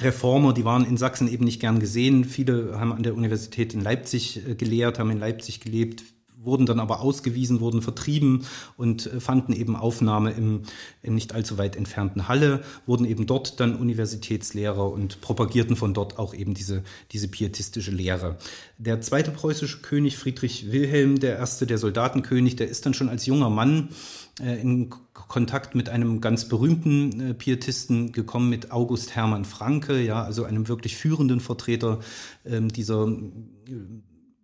Reformer, 0.00 0.52
die 0.52 0.64
waren 0.64 0.84
in 0.84 0.96
Sachsen 0.96 1.28
eben 1.28 1.44
nicht 1.44 1.60
gern 1.60 1.78
gesehen. 1.78 2.24
Viele 2.24 2.78
haben 2.78 2.92
an 2.92 3.02
der 3.02 3.14
Universität 3.14 3.74
in 3.74 3.80
Leipzig 3.80 4.46
äh, 4.46 4.54
gelehrt, 4.54 4.98
haben 4.98 5.10
in 5.10 5.20
Leipzig 5.20 5.60
gelebt, 5.60 6.02
wurden 6.44 6.66
dann 6.66 6.80
aber 6.80 7.00
ausgewiesen, 7.00 7.60
wurden 7.60 7.82
vertrieben 7.82 8.44
und 8.76 9.06
äh, 9.06 9.20
fanden 9.20 9.52
eben 9.52 9.76
Aufnahme 9.76 10.32
im, 10.32 10.62
im 11.02 11.14
nicht 11.14 11.34
allzu 11.34 11.58
weit 11.58 11.76
entfernten 11.76 12.28
Halle, 12.28 12.62
wurden 12.86 13.04
eben 13.04 13.26
dort 13.26 13.60
dann 13.60 13.76
Universitätslehrer 13.76 14.90
und 14.90 15.20
propagierten 15.20 15.76
von 15.76 15.94
dort 15.94 16.18
auch 16.18 16.34
eben 16.34 16.54
diese, 16.54 16.82
diese 17.12 17.28
pietistische 17.28 17.90
Lehre. 17.90 18.36
Der 18.78 19.00
zweite 19.00 19.30
preußische 19.30 19.78
König, 19.78 20.16
Friedrich 20.16 20.72
Wilhelm, 20.72 21.20
der 21.20 21.36
erste, 21.36 21.66
der 21.66 21.78
Soldatenkönig, 21.78 22.56
der 22.56 22.68
ist 22.68 22.84
dann 22.86 22.94
schon 22.94 23.08
als 23.08 23.26
junger 23.26 23.50
Mann 23.50 23.90
äh, 24.40 24.60
in 24.60 24.90
Kontakt 25.12 25.74
mit 25.74 25.88
einem 25.88 26.20
ganz 26.20 26.48
berühmten 26.48 27.20
äh, 27.20 27.34
Pietisten 27.34 28.12
gekommen, 28.12 28.48
mit 28.48 28.72
August 28.72 29.14
Hermann 29.14 29.44
Franke, 29.44 30.00
ja, 30.00 30.22
also 30.22 30.44
einem 30.44 30.68
wirklich 30.68 30.96
führenden 30.96 31.40
Vertreter 31.40 32.00
ähm, 32.44 32.68
dieser 32.68 33.06
äh, 33.06 33.72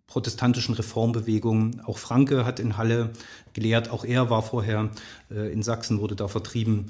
protestantischen 0.09 0.75
Reformbewegung. 0.75 1.81
Auch 1.85 1.97
Franke 1.97 2.43
hat 2.43 2.59
in 2.59 2.77
Halle 2.77 3.11
gelehrt, 3.53 3.89
auch 3.91 4.03
er 4.03 4.29
war 4.29 4.41
vorher 4.41 4.89
äh, 5.31 5.53
in 5.53 5.63
Sachsen, 5.63 6.01
wurde 6.01 6.15
da 6.15 6.27
vertrieben. 6.27 6.87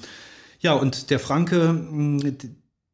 Ja, 0.62 0.74
und 0.74 1.10
der 1.10 1.20
Franke, 1.20 2.44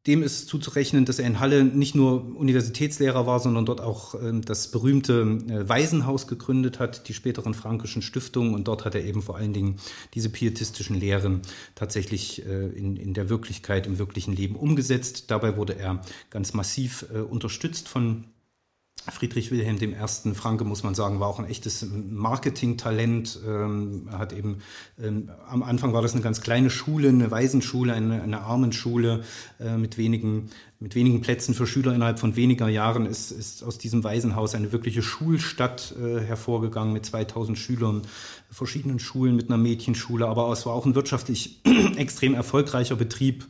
dem 0.06 0.22
ist 0.22 0.48
zuzurechnen, 0.48 1.04
dass 1.04 1.18
er 1.18 1.26
in 1.26 1.40
Halle 1.40 1.64
nicht 1.64 1.94
nur 1.94 2.36
Universitätslehrer 2.36 3.26
war, 3.26 3.40
sondern 3.40 3.66
dort 3.66 3.80
auch 3.80 4.14
äh, 4.14 4.40
das 4.44 4.70
berühmte 4.70 5.22
äh, 5.48 5.68
Waisenhaus 5.68 6.26
gegründet 6.28 6.78
hat, 6.78 7.08
die 7.08 7.14
späteren 7.14 7.54
frankischen 7.54 8.02
Stiftungen. 8.02 8.54
Und 8.54 8.68
dort 8.68 8.84
hat 8.84 8.94
er 8.94 9.04
eben 9.04 9.22
vor 9.22 9.36
allen 9.36 9.52
Dingen 9.52 9.76
diese 10.14 10.28
pietistischen 10.28 10.98
Lehren 10.98 11.42
tatsächlich 11.74 12.46
äh, 12.46 12.68
in, 12.68 12.96
in 12.96 13.14
der 13.14 13.28
Wirklichkeit, 13.28 13.86
im 13.86 13.98
wirklichen 13.98 14.34
Leben 14.34 14.54
umgesetzt. 14.54 15.30
Dabei 15.30 15.56
wurde 15.56 15.76
er 15.76 16.02
ganz 16.30 16.54
massiv 16.54 17.06
unterstützt 17.28 17.88
von 17.88 18.24
Friedrich 19.10 19.50
Wilhelm 19.50 19.78
I. 19.80 20.34
Franke, 20.34 20.64
muss 20.64 20.82
man 20.82 20.94
sagen, 20.94 21.20
war 21.20 21.28
auch 21.28 21.38
ein 21.38 21.46
echtes 21.46 21.86
Marketingtalent. 22.10 23.38
Ähm, 23.46 24.08
er 24.10 24.18
hat 24.18 24.32
eben, 24.32 24.58
ähm, 25.00 25.30
am 25.48 25.62
Anfang 25.62 25.92
war 25.92 26.02
das 26.02 26.12
eine 26.12 26.22
ganz 26.22 26.40
kleine 26.40 26.70
Schule, 26.70 27.08
eine 27.08 27.30
Waisenschule, 27.30 27.92
eine, 27.92 28.22
eine 28.22 28.40
Armenschule 28.40 29.22
äh, 29.60 29.76
mit 29.76 29.96
wenigen, 29.96 30.50
mit 30.80 30.94
wenigen 30.94 31.20
Plätzen 31.20 31.54
für 31.54 31.66
Schüler. 31.66 31.94
Innerhalb 31.94 32.18
von 32.18 32.36
weniger 32.36 32.68
Jahren 32.68 33.06
ist, 33.06 33.30
ist 33.30 33.62
aus 33.62 33.78
diesem 33.78 34.02
Waisenhaus 34.02 34.54
eine 34.54 34.72
wirkliche 34.72 35.02
Schulstadt 35.02 35.94
äh, 35.98 36.20
hervorgegangen 36.20 36.92
mit 36.92 37.06
2000 37.06 37.56
Schülern, 37.56 38.02
verschiedenen 38.50 38.98
Schulen, 38.98 39.36
mit 39.36 39.48
einer 39.48 39.58
Mädchenschule. 39.58 40.26
Aber 40.26 40.50
es 40.52 40.66
war 40.66 40.72
auch 40.72 40.84
ein 40.84 40.94
wirtschaftlich 40.94 41.60
extrem 41.96 42.34
erfolgreicher 42.34 42.96
Betrieb 42.96 43.46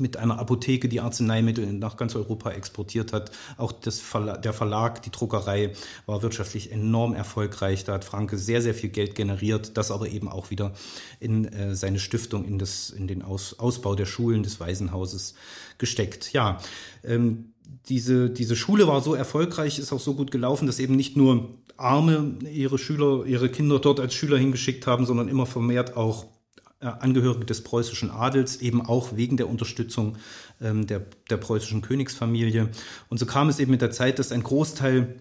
mit 0.00 0.16
einer 0.16 0.38
Apotheke, 0.38 0.88
die 0.88 1.00
Arzneimittel 1.00 1.72
nach 1.72 1.96
ganz 1.96 2.16
Europa 2.16 2.50
exportiert 2.50 3.12
hat. 3.12 3.30
Auch 3.56 3.72
das 3.72 4.00
Verla 4.00 4.36
der 4.36 4.52
Verlag, 4.52 5.02
die 5.02 5.10
Druckerei 5.10 5.72
war 6.06 6.22
wirtschaftlich 6.22 6.72
enorm 6.72 7.14
erfolgreich. 7.14 7.84
Da 7.84 7.94
hat 7.94 8.04
Franke 8.04 8.38
sehr, 8.38 8.62
sehr 8.62 8.74
viel 8.74 8.90
Geld 8.90 9.14
generiert, 9.14 9.76
das 9.76 9.90
aber 9.90 10.08
eben 10.08 10.28
auch 10.28 10.50
wieder 10.50 10.72
in 11.20 11.44
äh, 11.46 11.74
seine 11.74 11.98
Stiftung, 11.98 12.44
in, 12.44 12.58
das, 12.58 12.90
in 12.90 13.06
den 13.06 13.22
Aus 13.22 13.58
Ausbau 13.58 13.94
der 13.94 14.06
Schulen 14.06 14.42
des 14.42 14.60
Waisenhauses 14.60 15.34
gesteckt. 15.78 16.32
Ja, 16.32 16.58
ähm, 17.04 17.52
diese, 17.88 18.30
diese 18.30 18.56
Schule 18.56 18.86
war 18.86 19.00
so 19.00 19.14
erfolgreich, 19.14 19.78
ist 19.78 19.92
auch 19.92 20.00
so 20.00 20.14
gut 20.14 20.30
gelaufen, 20.30 20.66
dass 20.66 20.78
eben 20.78 20.96
nicht 20.96 21.16
nur 21.16 21.50
Arme 21.76 22.34
ihre 22.52 22.78
Schüler, 22.78 23.24
ihre 23.24 23.48
Kinder 23.48 23.78
dort 23.78 24.00
als 24.00 24.14
Schüler 24.14 24.36
hingeschickt 24.36 24.86
haben, 24.86 25.06
sondern 25.06 25.28
immer 25.28 25.46
vermehrt 25.46 25.96
auch 25.96 26.26
Angehörige 26.80 27.44
des 27.44 27.62
preußischen 27.62 28.10
Adels, 28.10 28.56
eben 28.56 28.84
auch 28.84 29.16
wegen 29.16 29.36
der 29.36 29.48
Unterstützung 29.48 30.16
ähm, 30.60 30.86
der, 30.86 31.02
der 31.28 31.36
preußischen 31.36 31.82
Königsfamilie. 31.82 32.70
Und 33.08 33.18
so 33.18 33.26
kam 33.26 33.48
es 33.48 33.58
eben 33.58 33.70
mit 33.70 33.82
der 33.82 33.90
Zeit, 33.90 34.18
dass 34.18 34.32
ein 34.32 34.42
Großteil 34.42 35.16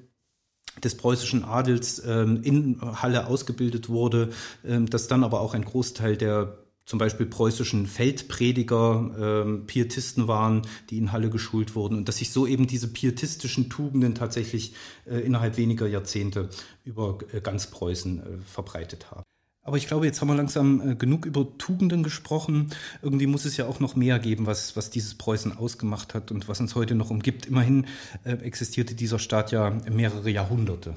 des 0.84 0.96
preußischen 0.96 1.44
Adels 1.44 2.02
ähm, 2.06 2.42
in 2.44 2.80
Halle 2.82 3.28
ausgebildet 3.28 3.90
wurde, 3.90 4.30
ähm, 4.66 4.90
dass 4.90 5.08
dann 5.08 5.24
aber 5.24 5.42
auch 5.42 5.54
ein 5.54 5.66
Großteil 5.66 6.16
der 6.16 6.60
zum 6.86 6.98
Beispiel 6.98 7.28
preußischen 7.28 7.86
Feldprediger 7.86 9.44
ähm, 9.46 9.68
Pietisten 9.68 10.28
waren, 10.28 10.64
die 10.90 10.98
in 10.98 11.12
Halle 11.12 11.30
geschult 11.30 11.76
wurden 11.76 11.98
und 11.98 12.08
dass 12.08 12.18
sich 12.18 12.32
so 12.32 12.48
eben 12.48 12.66
diese 12.66 12.88
pietistischen 12.88 13.70
Tugenden 13.70 14.16
tatsächlich 14.16 14.74
äh, 15.06 15.20
innerhalb 15.20 15.58
weniger 15.58 15.86
Jahrzehnte 15.86 16.50
über 16.86 17.20
äh, 17.32 17.42
ganz 17.42 17.68
Preußen 17.68 18.20
äh, 18.20 18.38
verbreitet 18.40 19.12
haben. 19.12 19.29
Aber 19.70 19.78
ich 19.78 19.86
glaube, 19.86 20.08
jetzt 20.08 20.20
haben 20.20 20.30
wir 20.30 20.36
langsam 20.36 20.82
äh, 20.82 20.96
genug 20.96 21.28
über 21.28 21.46
Tugenden 21.60 22.02
gesprochen. 22.02 22.72
Irgendwie 23.04 23.28
muss 23.28 23.46
es 23.46 23.56
ja 23.56 23.68
auch 23.68 23.80
noch 23.80 23.96
mehr 23.96 24.18
geben, 24.18 24.48
was, 24.48 24.76
was 24.76 24.90
dieses 24.90 25.14
Preußen 25.14 25.56
ausgemacht 25.56 26.16
hat 26.16 26.32
und 26.32 26.48
was 26.48 26.60
uns 26.60 26.74
heute 26.74 26.96
noch 26.96 27.12
umgibt. 27.12 27.46
Immerhin 27.46 27.86
äh, 28.24 28.32
existierte 28.32 28.96
dieser 28.96 29.20
Staat 29.20 29.52
ja 29.52 29.70
mehrere 29.88 30.32
Jahrhunderte. 30.32 30.96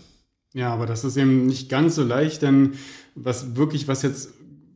Ja, 0.55 0.73
aber 0.73 0.87
das 0.87 1.05
ist 1.05 1.19
eben 1.19 1.45
nicht 1.45 1.69
ganz 1.69 1.97
so 1.97 2.03
leicht, 2.03 2.41
denn 2.41 2.73
was 3.15 3.57
wirklich, 3.57 3.89
was 3.89 4.01
jetzt 4.01 4.31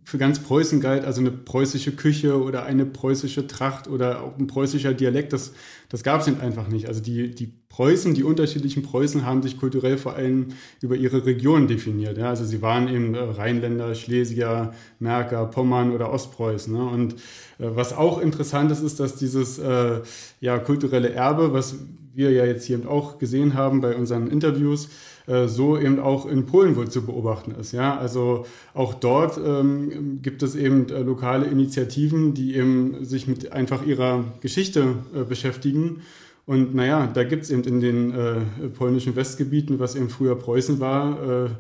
für 0.07 0.19
ganz 0.19 0.39
Preußen 0.39 0.81
galt, 0.81 1.05
also 1.05 1.21
eine 1.21 1.33
preußische 1.33 1.91
Küche 1.91 2.41
oder 2.41 2.65
eine 2.65 2.87
preußische 2.87 3.49
Tracht 3.49 3.89
oder 3.89 4.23
auch 4.23 4.39
ein 4.39 4.47
preußischer 4.47 4.95
Dialekt, 4.95 5.33
das, 5.33 5.53
das 5.89 6.05
gab 6.05 6.21
es 6.21 6.29
einfach 6.29 6.69
nicht. 6.69 6.87
Also 6.87 7.01
die, 7.01 7.35
die 7.35 7.53
Preußen, 7.69 8.15
die 8.15 8.23
unterschiedlichen 8.23 8.85
Preußen 8.85 9.27
haben 9.27 9.43
sich 9.43 9.59
kulturell 9.59 9.99
vor 9.99 10.15
allem 10.15 10.51
über 10.81 10.95
ihre 10.95 11.27
Region 11.27 11.67
definiert. 11.67 12.19
Ja? 12.19 12.29
Also 12.29 12.45
sie 12.45 12.63
waren 12.63 12.87
eben 12.87 13.15
äh, 13.17 13.19
Rheinländer, 13.19 13.97
Schlesier, 13.97 14.73
Märker, 15.01 15.45
Pommern 15.47 15.91
oder 15.91 16.13
Ostpreußen. 16.13 16.73
Ne? 16.73 16.85
Und 16.85 17.15
äh, 17.15 17.17
was 17.59 17.93
auch 17.93 18.21
interessant 18.21 18.71
ist, 18.71 18.83
ist, 18.83 19.01
dass 19.01 19.17
dieses 19.17 19.59
äh, 19.59 20.03
ja, 20.41 20.59
kulturelle 20.61 21.11
Erbe, 21.11 21.53
was 21.53 21.75
wir 22.15 22.31
ja 22.31 22.47
jetzt 22.47 22.65
hier 22.65 22.89
auch 22.89 23.19
gesehen 23.19 23.55
haben 23.55 23.81
bei 23.81 23.97
unseren 23.97 24.29
Interviews, 24.29 24.89
äh, 25.27 25.49
so 25.49 25.79
eben 25.79 25.99
auch 25.99 26.27
in 26.27 26.47
Polen 26.47 26.77
wohl 26.77 26.89
zu 26.89 27.05
beobachten 27.05 27.53
ist. 27.61 27.73
Ja? 27.73 27.99
Also 27.99 28.47
auch 28.75 28.95
dort 28.95 29.39
ähm, 29.45 30.21
gibt 30.23 30.43
es 30.43 30.55
eben 30.55 30.89
äh, 30.89 31.03
lokale 31.03 31.47
Initiativen, 31.47 32.35
die 32.35 32.57
eben 32.57 33.05
sich 33.05 33.27
mit 33.27 33.53
einfach 33.53 33.85
ihrer 33.85 34.25
Geschichte 34.41 34.95
äh, 35.15 35.25
beschäftigen. 35.25 36.03
Und 36.47 36.77
naja, 36.77 37.09
da 37.13 37.25
gibt 37.25 37.43
es 37.43 37.51
eben 37.51 37.65
in 37.65 37.81
den 37.81 38.13
äh, 38.13 38.35
polnischen 38.77 39.17
Westgebieten, 39.17 39.81
was 39.81 39.97
eben 39.97 40.09
früher 40.09 40.37
Preußen 40.37 40.79
war, 40.79 41.51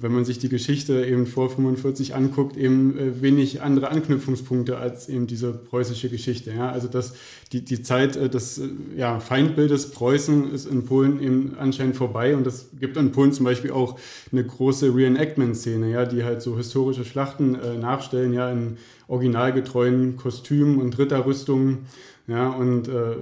wenn 0.00 0.12
man 0.12 0.24
sich 0.24 0.38
die 0.38 0.48
Geschichte 0.48 1.04
eben 1.04 1.26
vor 1.26 1.50
45 1.50 2.14
anguckt, 2.14 2.56
eben 2.56 2.98
äh, 2.98 3.22
wenig 3.22 3.62
andere 3.62 3.90
Anknüpfungspunkte 3.90 4.78
als 4.78 5.08
eben 5.08 5.26
diese 5.26 5.52
preußische 5.52 6.08
Geschichte. 6.08 6.52
Ja? 6.52 6.70
Also 6.70 6.88
das, 6.88 7.14
die, 7.52 7.64
die 7.64 7.82
Zeit 7.82 8.16
äh, 8.16 8.28
des 8.28 8.60
ja, 8.96 9.20
Feindbildes 9.20 9.90
Preußen 9.90 10.52
ist 10.52 10.66
in 10.66 10.84
Polen 10.84 11.20
eben 11.20 11.56
anscheinend 11.58 11.96
vorbei 11.96 12.36
und 12.36 12.46
es 12.46 12.70
gibt 12.78 12.96
in 12.96 13.12
Polen 13.12 13.32
zum 13.32 13.44
Beispiel 13.44 13.70
auch 13.70 13.98
eine 14.32 14.44
große 14.44 14.94
Reenactment-Szene, 14.94 15.90
ja, 15.90 16.04
die 16.04 16.24
halt 16.24 16.42
so 16.42 16.56
historische 16.56 17.04
Schlachten 17.04 17.54
äh, 17.54 17.76
nachstellen, 17.76 18.32
ja, 18.32 18.50
in 18.50 18.76
originalgetreuen 19.08 20.16
Kostümen 20.16 20.80
und 20.80 20.98
Ritterrüstungen. 20.98 21.86
Ja, 22.26 22.48
und 22.48 22.88
äh, 22.88 23.16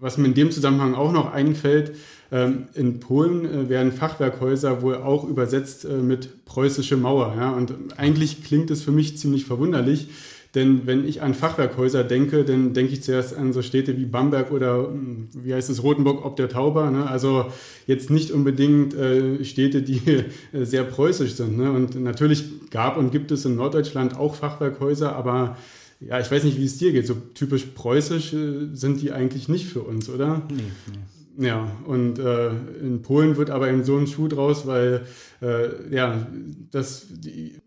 was 0.00 0.18
mir 0.18 0.26
in 0.26 0.34
dem 0.34 0.50
Zusammenhang 0.50 0.94
auch 0.94 1.12
noch 1.12 1.32
einfällt, 1.32 1.92
ähm, 2.32 2.64
in 2.74 3.00
Polen 3.00 3.44
äh, 3.44 3.68
werden 3.68 3.92
Fachwerkhäuser 3.92 4.82
wohl 4.82 4.96
auch 4.96 5.28
übersetzt 5.28 5.84
äh, 5.84 5.98
mit 5.98 6.44
preußische 6.44 6.96
Mauer. 6.96 7.34
Ja? 7.36 7.50
Und 7.50 7.72
eigentlich 7.96 8.42
klingt 8.42 8.70
es 8.70 8.82
für 8.82 8.92
mich 8.92 9.16
ziemlich 9.18 9.44
verwunderlich, 9.44 10.08
denn 10.54 10.86
wenn 10.86 11.06
ich 11.06 11.22
an 11.22 11.34
Fachwerkhäuser 11.34 12.02
denke, 12.02 12.42
dann 12.42 12.72
denke 12.72 12.94
ich 12.94 13.02
zuerst 13.02 13.36
an 13.36 13.52
so 13.52 13.60
Städte 13.60 13.96
wie 13.98 14.06
Bamberg 14.06 14.50
oder 14.50 14.88
hm, 14.88 15.28
wie 15.34 15.52
heißt 15.52 15.68
es, 15.70 15.82
Rotenburg 15.82 16.24
ob 16.24 16.36
der 16.36 16.48
Tauber. 16.48 16.90
Ne? 16.90 17.08
Also 17.08 17.46
jetzt 17.86 18.10
nicht 18.10 18.30
unbedingt 18.30 18.94
äh, 18.94 19.44
Städte, 19.44 19.82
die 19.82 20.00
äh, 20.52 20.64
sehr 20.64 20.84
preußisch 20.84 21.34
sind. 21.34 21.58
Ne? 21.58 21.70
Und 21.70 22.00
natürlich 22.00 22.70
gab 22.70 22.96
und 22.96 23.12
gibt 23.12 23.30
es 23.30 23.44
in 23.44 23.56
Norddeutschland 23.56 24.16
auch 24.18 24.34
Fachwerkhäuser, 24.34 25.14
aber 25.14 25.56
ja, 26.00 26.20
ich 26.20 26.30
weiß 26.30 26.44
nicht, 26.44 26.58
wie 26.58 26.64
es 26.64 26.78
dir 26.78 26.92
geht. 26.92 27.06
So 27.06 27.14
typisch 27.14 27.64
preußisch 27.64 28.32
äh, 28.34 28.68
sind 28.72 29.00
die 29.00 29.12
eigentlich 29.12 29.48
nicht 29.48 29.66
für 29.66 29.80
uns, 29.80 30.08
oder? 30.08 30.42
Nee, 30.50 30.62
nee. 30.92 30.98
Ja, 31.38 31.70
und 31.84 32.18
äh, 32.18 32.48
in 32.80 33.02
Polen 33.02 33.36
wird 33.36 33.50
aber 33.50 33.68
eben 33.68 33.84
so 33.84 33.96
ein 33.96 34.06
Schuh 34.06 34.28
draus, 34.28 34.66
weil 34.66 35.06
äh, 35.42 35.94
ja, 35.94 36.26
das, 36.70 37.06
die, 37.10 37.60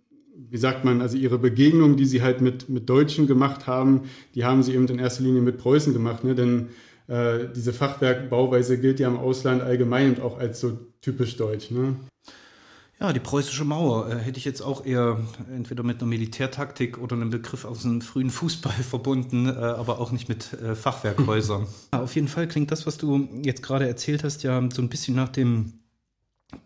wie 0.50 0.58
sagt 0.58 0.86
man, 0.86 1.02
also 1.02 1.18
ihre 1.18 1.38
Begegnung, 1.38 1.96
die 1.96 2.06
sie 2.06 2.24
halt 2.24 2.42
mit, 2.42 2.70
mit 2.70 2.90
Deutschen 2.90 3.28
gemacht 3.28 3.68
haben, 3.68 4.04
die 4.34 4.44
haben 4.44 4.64
sie 4.64 4.74
eben 4.74 4.88
in 4.88 4.98
erster 4.98 5.24
Linie 5.24 5.42
mit 5.42 5.60
Preußen 5.60 5.94
gemacht, 5.94 6.24
ne? 6.24 6.34
denn 6.34 6.70
äh, 7.08 7.48
diese 7.56 7.74
Fachwerkbauweise 7.74 8.80
gilt 8.80 9.00
ja 9.00 9.08
im 9.08 9.18
Ausland 9.18 9.62
allgemein 9.62 10.16
und 10.16 10.22
auch 10.22 10.40
als 10.40 10.60
so 10.60 10.80
typisch 11.02 11.38
deutsch. 11.38 11.70
Ne? 11.70 11.96
Ja, 13.02 13.14
die 13.14 13.22
preußische 13.22 13.64
Mauer 13.64 14.10
äh, 14.10 14.18
hätte 14.18 14.40
ich 14.40 14.46
jetzt 14.46 14.62
auch 14.62 14.86
eher 14.86 15.20
entweder 15.56 15.84
mit 15.84 16.02
einer 16.02 16.10
Militärtaktik 16.10 16.98
oder 16.98 17.16
einem 17.16 17.30
Begriff 17.30 17.64
aus 17.64 17.84
dem 17.84 18.02
frühen 18.02 18.30
Fußball 18.30 18.74
verbunden, 18.90 19.48
äh, 19.48 19.52
aber 19.52 20.00
auch 20.00 20.12
nicht 20.12 20.28
mit 20.28 20.52
äh, 20.54 20.76
Fachwerkhäusern. 20.76 21.68
ja, 21.94 22.02
auf 22.02 22.14
jeden 22.16 22.28
Fall 22.28 22.48
klingt 22.48 22.72
das, 22.72 22.86
was 22.86 22.98
du 22.98 23.30
jetzt 23.42 23.64
gerade 23.64 23.88
erzählt 23.88 24.26
hast, 24.26 24.44
ja 24.44 24.62
so 24.74 24.82
ein 24.82 24.90
bisschen 24.90 25.16
nach 25.16 25.30
dem 25.30 25.74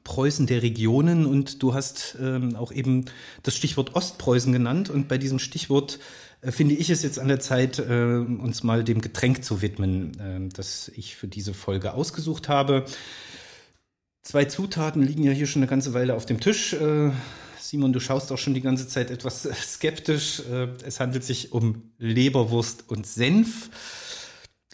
Preußen 0.04 0.48
der 0.48 0.64
Regionen 0.64 1.26
und 1.26 1.62
du 1.62 1.74
hast 1.74 2.18
ähm, 2.20 2.56
auch 2.56 2.72
eben 2.72 3.06
das 3.44 3.56
Stichwort 3.56 3.96
Ostpreußen 3.96 4.52
genannt 4.52 4.90
und 4.90 5.08
bei 5.08 5.18
diesem 5.20 5.40
Stichwort 5.40 6.00
äh, 6.42 6.52
finde 6.52 6.74
ich 6.74 6.90
es 6.90 7.04
jetzt 7.04 7.20
an 7.20 7.28
der 7.28 7.42
Zeit, 7.42 7.78
äh, 7.78 8.16
uns 8.16 8.64
mal 8.64 8.84
dem 8.84 9.02
Getränk 9.02 9.44
zu 9.44 9.62
widmen, 9.62 10.20
äh, 10.20 10.50
das 10.52 10.92
ich 10.96 11.16
für 11.16 11.28
diese 11.28 11.54
Folge 11.54 11.94
ausgesucht 11.94 12.50
habe. 12.50 12.86
Zwei 14.24 14.46
Zutaten 14.46 15.04
liegen 15.04 15.24
ja 15.24 15.34
hier 15.34 15.48
schon 15.48 15.62
eine 15.62 15.70
ganze 15.70 15.94
Weile 15.94 16.16
auf 16.16 16.26
dem 16.26 16.40
Tisch. 16.40 16.72
Äh, 16.74 17.12
Simon, 17.60 17.92
du 17.92 18.00
schaust 18.00 18.32
auch 18.32 18.38
schon 18.38 18.54
die 18.54 18.62
ganze 18.62 18.88
Zeit 18.88 19.12
etwas 19.12 19.44
skeptisch. 19.44 20.42
Äh, 20.50 20.70
es 20.86 21.02
handelt 21.02 21.26
sich 21.26 21.52
um 21.52 21.92
Leberwurst 21.98 22.86
und 22.88 23.06
Senf. 23.06 23.70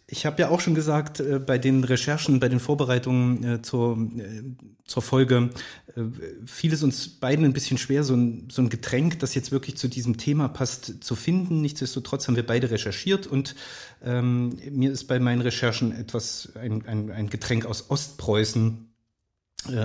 Ich 0.05 0.25
habe 0.27 0.41
ja 0.41 0.49
auch 0.49 0.59
schon 0.59 0.75
gesagt, 0.75 1.19
äh, 1.19 1.39
bei 1.39 1.57
den 1.57 1.83
Recherchen, 1.83 2.39
bei 2.39 2.47
den 2.47 2.59
Vorbereitungen 2.59 3.43
äh, 3.43 3.61
zur, 3.63 3.97
äh, 4.17 4.43
zur 4.85 5.01
Folge, 5.01 5.49
äh, 5.95 6.01
fiel 6.45 6.73
es 6.73 6.83
uns 6.83 7.07
beiden 7.07 7.43
ein 7.43 7.53
bisschen 7.53 7.79
schwer, 7.79 8.03
so 8.03 8.15
ein, 8.15 8.49
so 8.51 8.61
ein 8.61 8.69
Getränk, 8.69 9.19
das 9.19 9.33
jetzt 9.33 9.51
wirklich 9.51 9.77
zu 9.77 9.87
diesem 9.87 10.17
Thema 10.17 10.47
passt, 10.47 11.03
zu 11.03 11.15
finden. 11.15 11.61
Nichtsdestotrotz 11.61 12.27
haben 12.27 12.35
wir 12.35 12.45
beide 12.45 12.69
recherchiert 12.69 13.25
und 13.25 13.55
ähm, 14.03 14.57
mir 14.69 14.91
ist 14.91 15.05
bei 15.05 15.19
meinen 15.19 15.41
Recherchen 15.41 15.91
etwas, 15.91 16.53
ein, 16.55 16.85
ein, 16.85 17.11
ein 17.11 17.29
Getränk 17.29 17.65
aus 17.65 17.89
Ostpreußen 17.89 18.85
äh, 18.85 18.88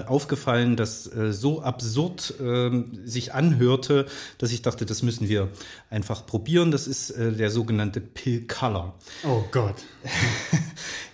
aufgefallen, 0.07 0.77
das 0.77 1.07
äh, 1.13 1.33
so 1.33 1.63
absurd 1.63 2.35
äh, 2.41 2.71
sich 3.05 3.35
anhörte, 3.35 4.07
dass 4.39 4.53
ich 4.53 4.63
dachte, 4.63 4.87
das 4.87 5.03
müssen 5.03 5.29
wir 5.29 5.49
einfach 5.91 6.27
probieren. 6.27 6.71
Das 6.71 6.87
ist 6.87 7.11
äh, 7.11 7.33
der 7.33 7.51
sogenannte 7.51 8.01
Pill 8.01 8.47
Color. 8.47 8.95
Oh 9.27 9.45
Gott. 9.51 9.77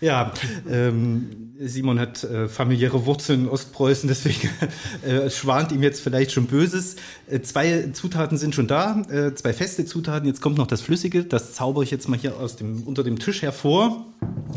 ja, 0.01 0.33
ähm, 0.69 1.51
Simon 1.63 2.01
hat 2.01 2.25
äh, 2.25 2.49
familiäre 2.49 3.05
Wurzeln 3.05 3.43
in 3.43 3.49
Ostpreußen, 3.49 4.09
deswegen 4.09 4.49
äh, 5.07 5.29
schwant 5.29 5.73
ihm 5.73 5.83
jetzt 5.83 6.01
vielleicht 6.01 6.33
schon 6.33 6.47
Böses. 6.47 6.97
Äh, 7.29 7.41
zwei 7.43 7.91
Zutaten 7.93 8.39
sind 8.39 8.55
schon 8.55 8.67
da, 8.67 9.03
äh, 9.11 9.35
zwei 9.35 9.53
feste 9.53 9.85
Zutaten. 9.85 10.27
Jetzt 10.27 10.41
kommt 10.41 10.57
noch 10.57 10.67
das 10.67 10.81
Flüssige. 10.81 11.25
Das 11.25 11.53
zauber 11.53 11.83
ich 11.83 11.91
jetzt 11.91 12.09
mal 12.09 12.19
hier 12.19 12.37
aus 12.39 12.57
dem, 12.57 12.85
unter 12.85 13.05
dem 13.05 13.19
Tisch 13.19 13.43
hervor. 13.43 14.07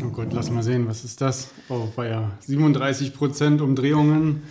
Oh 0.02 0.08
Gott, 0.08 0.32
lass 0.32 0.50
mal 0.50 0.62
sehen, 0.62 0.88
was 0.88 1.04
ist 1.04 1.20
das? 1.20 1.48
Oh, 1.68 1.88
war 1.94 2.06
ja 2.06 2.30
37 2.40 3.14
Prozent 3.14 3.60
Umdrehungen. 3.60 4.42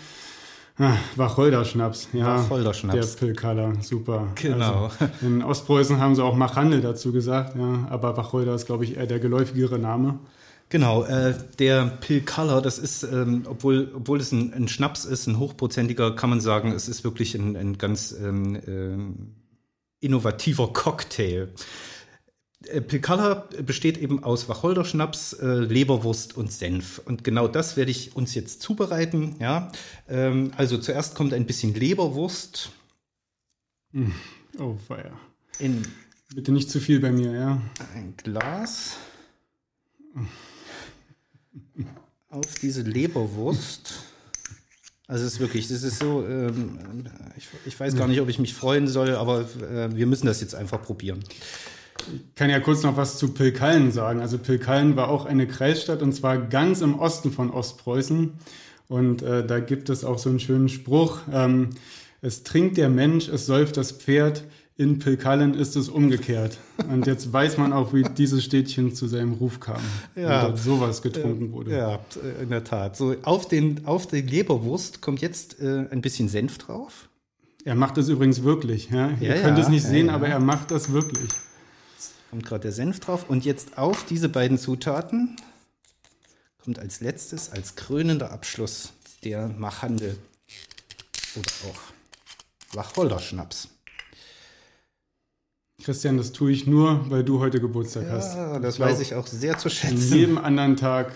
Ah, 0.79 0.93
Wacholderschnaps, 1.15 2.09
ja. 2.13 2.37
Wacholderschnaps. 2.37 3.15
Der 3.15 3.25
Pilkaler, 3.25 3.73
super. 3.81 4.27
Genau. 4.41 4.85
Also, 4.99 5.11
in 5.21 5.43
Ostpreußen 5.43 5.99
haben 5.99 6.15
sie 6.15 6.23
auch 6.23 6.35
Machandel 6.35 6.81
dazu 6.81 7.11
gesagt, 7.11 7.55
ja. 7.55 7.87
Aber 7.89 8.17
Wacholder 8.17 8.55
ist, 8.55 8.65
glaube 8.65 8.83
ich, 8.83 8.97
eher 8.97 9.05
der 9.05 9.19
geläufigere 9.19 9.77
Name. 9.77 10.19
Genau, 10.73 11.03
äh, 11.03 11.35
der 11.59 11.85
Pill 12.01 12.21
Color, 12.21 12.59
das 12.59 12.79
ist, 12.79 13.03
ähm, 13.03 13.43
obwohl, 13.47 13.91
obwohl 13.93 14.19
es 14.19 14.31
ein, 14.31 14.55
ein, 14.55 14.67
Schnaps 14.67 15.05
ist, 15.05 15.27
ein 15.27 15.37
hochprozentiger, 15.37 16.15
kann 16.15 16.31
man 16.31 16.41
sagen, 16.41 16.71
es 16.71 16.87
ist 16.87 17.03
wirklich 17.03 17.35
ein, 17.35 17.55
ein 17.55 17.77
ganz 17.77 18.11
ähm, 18.11 18.55
äh, 18.55 20.03
innovativer 20.03 20.73
Cocktail. 20.73 21.49
Äh, 22.65 22.81
Pill 22.81 23.01
Color 23.01 23.49
besteht 23.63 23.99
eben 23.99 24.23
aus 24.23 24.49
Wacholderschnaps, 24.49 25.33
äh, 25.33 25.45
Leberwurst 25.45 26.35
und 26.35 26.51
Senf. 26.51 26.99
Und 27.05 27.23
genau 27.23 27.47
das 27.47 27.77
werde 27.77 27.91
ich 27.91 28.15
uns 28.15 28.33
jetzt 28.33 28.63
zubereiten. 28.63 29.35
Ja, 29.39 29.71
ähm, 30.09 30.53
also 30.57 30.79
zuerst 30.79 31.13
kommt 31.13 31.33
ein 31.35 31.45
bisschen 31.45 31.75
Leberwurst. 31.75 32.71
Oh, 34.57 34.75
feier. 34.87 35.19
In 35.59 35.83
Bitte 36.33 36.51
nicht 36.51 36.71
zu 36.71 36.79
viel 36.79 36.99
bei 36.99 37.11
mir, 37.11 37.31
ja. 37.31 37.61
Ein 37.93 38.15
Glas 38.17 38.97
auf 42.29 42.55
diese 42.61 42.81
Leberwurst. 42.81 44.03
Also 45.07 45.25
es 45.25 45.33
ist 45.33 45.39
wirklich, 45.39 45.67
das 45.67 45.83
ist 45.83 45.99
so, 45.99 46.25
ähm, 46.25 46.79
ich, 47.37 47.47
ich, 47.65 47.79
weiß 47.79 47.95
gar 47.95 48.07
nicht, 48.07 48.21
ob 48.21 48.29
ich 48.29 48.39
mich 48.39 48.53
freuen 48.53 48.87
soll, 48.87 49.15
aber 49.15 49.41
äh, 49.41 49.95
wir 49.95 50.07
müssen 50.07 50.25
das 50.25 50.41
jetzt 50.41 50.55
einfach 50.55 50.81
probieren. 50.81 51.23
Ich 52.13 52.35
kann 52.35 52.49
ja 52.49 52.59
kurz 52.59 52.83
noch 52.83 52.97
was 52.97 53.17
zu 53.17 53.33
Pilkallen 53.33 53.91
sagen. 53.91 54.21
Also 54.21 54.37
Pilkallen 54.37 54.95
war 54.95 55.09
auch 55.09 55.25
eine 55.25 55.47
Kreisstadt 55.47 56.01
und 56.01 56.13
zwar 56.13 56.37
ganz 56.37 56.81
im 56.81 56.97
Osten 56.97 57.31
von 57.31 57.51
Ostpreußen. 57.51 58.33
Und 58.87 59.21
äh, 59.21 59.45
da 59.45 59.59
gibt 59.59 59.89
es 59.89 60.03
auch 60.03 60.17
so 60.17 60.29
einen 60.29 60.39
schönen 60.39 60.69
Spruch, 60.69 61.19
ähm, 61.31 61.69
es 62.21 62.43
trinkt 62.43 62.77
der 62.77 62.87
Mensch, 62.87 63.27
es 63.27 63.45
säuft 63.45 63.75
das 63.75 63.91
Pferd, 63.91 64.45
in 64.75 64.97
Pilkallen 64.97 65.53
ist 65.53 65.75
es 65.75 65.87
umgekehrt. 65.87 66.57
Und 66.89 67.05
jetzt 67.05 67.31
weiß 67.31 67.57
man 67.57 67.73
auch, 67.73 67.93
wie 67.93 68.03
dieses 68.03 68.43
Städtchen 68.43 68.95
zu 68.95 69.07
seinem 69.07 69.33
Ruf 69.33 69.59
kam. 69.59 69.81
Ja. 70.15 70.47
Und 70.47 70.57
sowas 70.57 71.01
getrunken 71.01 71.51
wurde. 71.51 71.77
Ja, 71.77 71.99
in 72.41 72.49
der 72.49 72.63
Tat. 72.63 72.97
So, 72.97 73.15
auf, 73.23 73.47
den, 73.47 73.85
auf 73.85 74.07
die 74.07 74.21
Leberwurst 74.21 75.01
kommt 75.01 75.21
jetzt 75.21 75.59
äh, 75.59 75.85
ein 75.91 76.01
bisschen 76.01 76.27
Senf 76.27 76.57
drauf. 76.57 77.09
Er 77.65 77.75
macht 77.75 77.97
das 77.97 78.09
übrigens 78.09 78.43
wirklich. 78.43 78.89
Ja? 78.89 79.09
ja 79.19 79.35
Ihr 79.35 79.41
könnt 79.41 79.57
ja, 79.57 79.63
es 79.63 79.69
nicht 79.69 79.85
sehen, 79.85 80.09
aber 80.09 80.27
er 80.27 80.39
macht 80.39 80.71
das 80.71 80.91
wirklich. 80.91 81.29
Jetzt 81.93 82.13
kommt 82.31 82.43
gerade 82.43 82.63
der 82.63 82.71
Senf 82.71 82.99
drauf. 82.99 83.29
Und 83.29 83.45
jetzt 83.45 83.77
auf 83.77 84.05
diese 84.05 84.27
beiden 84.27 84.57
Zutaten 84.57 85.35
kommt 86.63 86.79
als 86.79 86.99
letztes, 86.99 87.51
als 87.51 87.75
krönender 87.75 88.31
Abschluss 88.31 88.93
der 89.23 89.49
Machhandel 89.49 90.17
oder 91.35 91.51
auch 91.69 92.75
Wacholderschnaps. 92.75 93.69
Christian, 95.83 96.15
das 96.15 96.31
tue 96.31 96.51
ich 96.51 96.65
nur, 96.65 97.09
weil 97.09 97.25
du 97.25 97.39
heute 97.39 97.59
Geburtstag 97.59 98.05
ja, 98.05 98.11
hast. 98.13 98.35
Ja, 98.35 98.59
das 98.59 98.77
glaub, 98.77 98.89
weiß 98.89 99.01
ich 99.01 99.15
auch 99.15 99.27
sehr 99.27 99.57
zu 99.57 99.69
schätzen. 99.69 99.97
An 99.97 100.17
jedem 100.17 100.37
anderen 100.37 100.77
Tag 100.77 101.13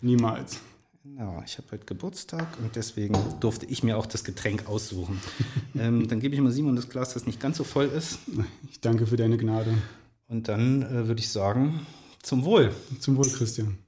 niemals. 0.00 0.58
Genau, 1.04 1.40
ich 1.46 1.56
habe 1.58 1.68
heute 1.70 1.84
Geburtstag 1.84 2.48
und 2.60 2.74
deswegen 2.74 3.16
durfte 3.38 3.66
ich 3.66 3.84
mir 3.84 3.96
auch 3.96 4.06
das 4.06 4.24
Getränk 4.24 4.68
aussuchen. 4.68 5.20
ähm, 5.78 6.08
dann 6.08 6.18
gebe 6.18 6.34
ich 6.34 6.40
mal 6.40 6.50
Simon 6.50 6.74
das 6.74 6.88
Glas, 6.88 7.14
das 7.14 7.26
nicht 7.26 7.38
ganz 7.38 7.58
so 7.58 7.64
voll 7.64 7.86
ist. 7.86 8.18
Ich 8.70 8.80
danke 8.80 9.06
für 9.06 9.16
deine 9.16 9.36
Gnade. 9.36 9.72
Und 10.26 10.48
dann 10.48 10.82
äh, 10.82 11.06
würde 11.06 11.20
ich 11.20 11.28
sagen, 11.28 11.86
zum 12.22 12.44
Wohl. 12.44 12.74
Zum 12.98 13.16
Wohl, 13.16 13.30
Christian. 13.30 13.78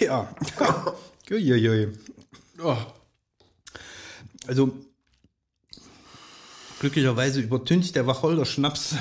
ja. 0.00 0.34
Uiuiui. 1.30 1.92
Oh. 2.62 2.76
Also, 4.46 4.72
Glücklicherweise 6.80 7.40
übertüncht 7.40 7.96
der 7.96 8.06
Wacholder 8.06 8.44
Schnaps 8.44 8.96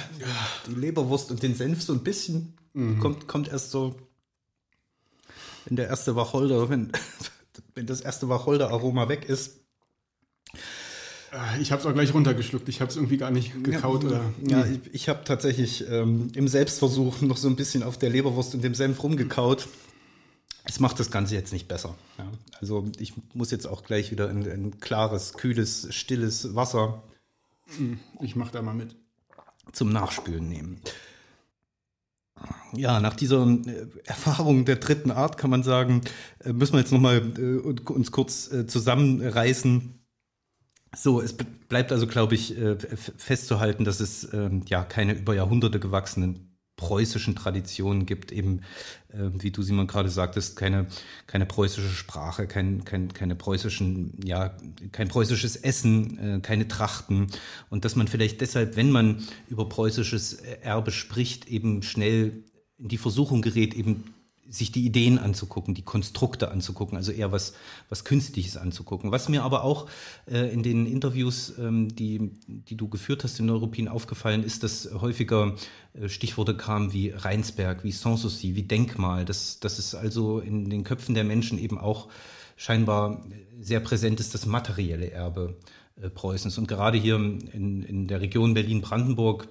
die 0.67 0.75
Leberwurst 0.75 1.31
und 1.31 1.43
den 1.43 1.55
Senf 1.55 1.81
so 1.81 1.93
ein 1.93 2.03
bisschen. 2.03 2.53
Mhm. 2.73 2.99
Kommt, 2.99 3.27
kommt 3.27 3.47
erst 3.49 3.71
so, 3.71 3.95
wenn 5.65 5.75
der 5.75 5.88
erste 5.88 6.15
Wacholder, 6.15 6.69
wenn, 6.69 6.91
wenn 7.75 7.85
das 7.85 8.01
erste 8.01 8.29
Wacholder-Aroma 8.29 9.09
weg 9.09 9.27
ist. 9.27 9.59
Ah, 11.31 11.57
ich 11.59 11.73
habe 11.73 11.81
es 11.81 11.85
auch 11.85 11.93
gleich 11.93 12.13
runtergeschluckt. 12.13 12.69
Ich 12.69 12.79
habe 12.79 12.89
es 12.89 12.95
irgendwie 12.95 13.17
gar 13.17 13.31
nicht 13.31 13.61
gekaut. 13.61 14.03
Ja, 14.03 14.09
oder, 14.09 14.21
ja 14.47 14.65
ich, 14.65 14.79
ich 14.93 15.09
habe 15.09 15.25
tatsächlich 15.25 15.85
ähm, 15.89 16.31
im 16.33 16.47
Selbstversuch 16.47 17.21
noch 17.21 17.35
so 17.35 17.49
ein 17.49 17.57
bisschen 17.57 17.83
auf 17.83 17.97
der 17.97 18.09
Leberwurst 18.09 18.55
und 18.55 18.63
dem 18.63 18.73
Senf 18.73 19.03
rumgekaut. 19.03 19.67
Es 20.63 20.79
macht 20.79 20.97
das 20.99 21.11
Ganze 21.11 21.35
jetzt 21.35 21.51
nicht 21.51 21.67
besser. 21.67 21.95
Ja. 22.17 22.31
Also 22.61 22.85
ich 22.99 23.13
muss 23.33 23.51
jetzt 23.51 23.67
auch 23.67 23.83
gleich 23.83 24.11
wieder 24.11 24.29
in 24.29 24.45
ein 24.49 24.79
klares, 24.79 25.33
kühles, 25.33 25.93
stilles 25.93 26.55
Wasser 26.55 27.03
ich 28.21 28.36
mache 28.36 28.51
da 28.51 28.62
mal 28.62 28.73
mit. 28.73 28.95
Zum 29.71 29.91
Nachspülen 29.91 30.47
nehmen. 30.47 30.82
Ja, 32.73 32.99
nach 32.99 33.15
dieser 33.15 33.47
äh, 33.47 33.88
Erfahrung 34.04 34.65
der 34.65 34.75
dritten 34.75 35.12
Art 35.12 35.38
kann 35.38 35.49
man 35.49 35.63
sagen, 35.63 36.01
äh, 36.39 36.51
müssen 36.54 36.73
wir 36.73 36.80
jetzt 36.80 36.91
nochmal 36.91 37.17
äh, 37.38 37.58
uns 37.58 38.12
kurz 38.12 38.49
zusammenreißen. 38.67 40.06
So, 40.95 41.21
es 41.21 41.36
bleibt 41.36 41.91
also, 41.91 42.08
glaube 42.08 42.36
ich, 42.36 42.56
festzuhalten, 43.17 43.84
dass 43.84 43.99
es 43.99 44.32
ähm, 44.34 44.63
ja 44.69 44.86
keine 44.86 45.13
über 45.13 45.36
Jahrhunderte 45.36 45.78
gewachsenen 45.78 46.54
preußischen 46.77 47.35
Traditionen 47.35 48.05
gibt, 48.05 48.31
eben, 48.31 48.61
äh, 49.09 49.29
wie 49.39 49.51
du 49.51 49.61
Simon 49.61 49.88
gerade 49.88 50.09
sagtest, 50.09 50.55
keine, 50.55 50.88
keine 51.27 51.45
preußische 51.45 51.89
Sprache, 51.89 52.47
kein, 52.47 52.83
kein, 52.83 53.13
keine 53.13 53.35
preußischen, 53.35 54.19
ja, 54.23 54.57
kein 54.91 55.07
preußisches 55.07 55.55
Essen, 55.55 56.17
äh, 56.17 56.39
keine 56.41 56.67
Trachten. 56.67 57.27
Und 57.69 57.85
dass 57.85 57.95
man 57.95 58.07
vielleicht 58.07 58.41
deshalb, 58.41 58.75
wenn 58.75 58.91
man 58.91 59.25
über 59.47 59.69
preußisches 59.69 60.33
Erbe 60.33 60.91
spricht, 60.91 61.47
eben 61.47 61.81
schnell 61.81 62.43
in 62.77 62.89
die 62.89 62.97
Versuchung 62.97 63.41
gerät, 63.41 63.73
eben 63.73 64.14
sich 64.47 64.71
die 64.71 64.86
Ideen 64.86 65.17
anzugucken, 65.17 65.73
die 65.73 65.81
Konstrukte 65.81 66.51
anzugucken, 66.51 66.97
also 66.97 67.12
eher 67.12 67.31
was, 67.31 67.53
was 67.89 68.03
Künstliches 68.03 68.58
anzugucken. 68.58 69.12
Was 69.12 69.27
mir 69.29 69.43
aber 69.43 69.63
auch 69.63 69.88
äh, 70.29 70.51
in 70.53 70.63
den 70.63 70.86
Interviews, 70.86 71.53
ähm, 71.58 71.93
die, 71.95 72.31
die 72.47 72.77
du 72.77 72.88
geführt 72.88 73.23
hast 73.23 73.39
in 73.39 73.47
Neuruppin 73.47 73.88
aufgefallen 73.88 74.43
ist, 74.43 74.63
dass 74.63 74.89
häufiger 74.93 75.55
äh, 75.93 76.10
Stichworte 76.10 76.55
kamen 76.55 76.93
wie 76.93 77.10
Rheinsberg, 77.10 77.84
wie 77.84 77.91
Sanssouci, 77.91 78.55
wie 78.55 78.63
Denkmal, 78.63 79.25
dass, 79.25 79.60
dass 79.60 79.79
es 79.79 79.95
also 79.95 80.39
in 80.39 80.69
den 80.69 80.84
Köpfen 80.84 81.15
der 81.15 81.23
Menschen 81.23 81.58
eben 81.58 81.77
auch 81.79 82.08
scheinbar 82.55 83.25
sehr 83.60 83.79
präsent 83.79 84.19
ist, 84.19 84.34
das 84.34 84.45
materielle 84.45 85.12
Erbe 85.12 85.58
äh, 86.01 86.10
Preußens. 86.10 86.58
Und 86.58 86.67
gerade 86.67 86.97
hier 86.97 87.15
in, 87.15 87.84
in 87.84 88.08
der 88.08 88.21
Region 88.21 88.53
Berlin-Brandenburg 88.53 89.47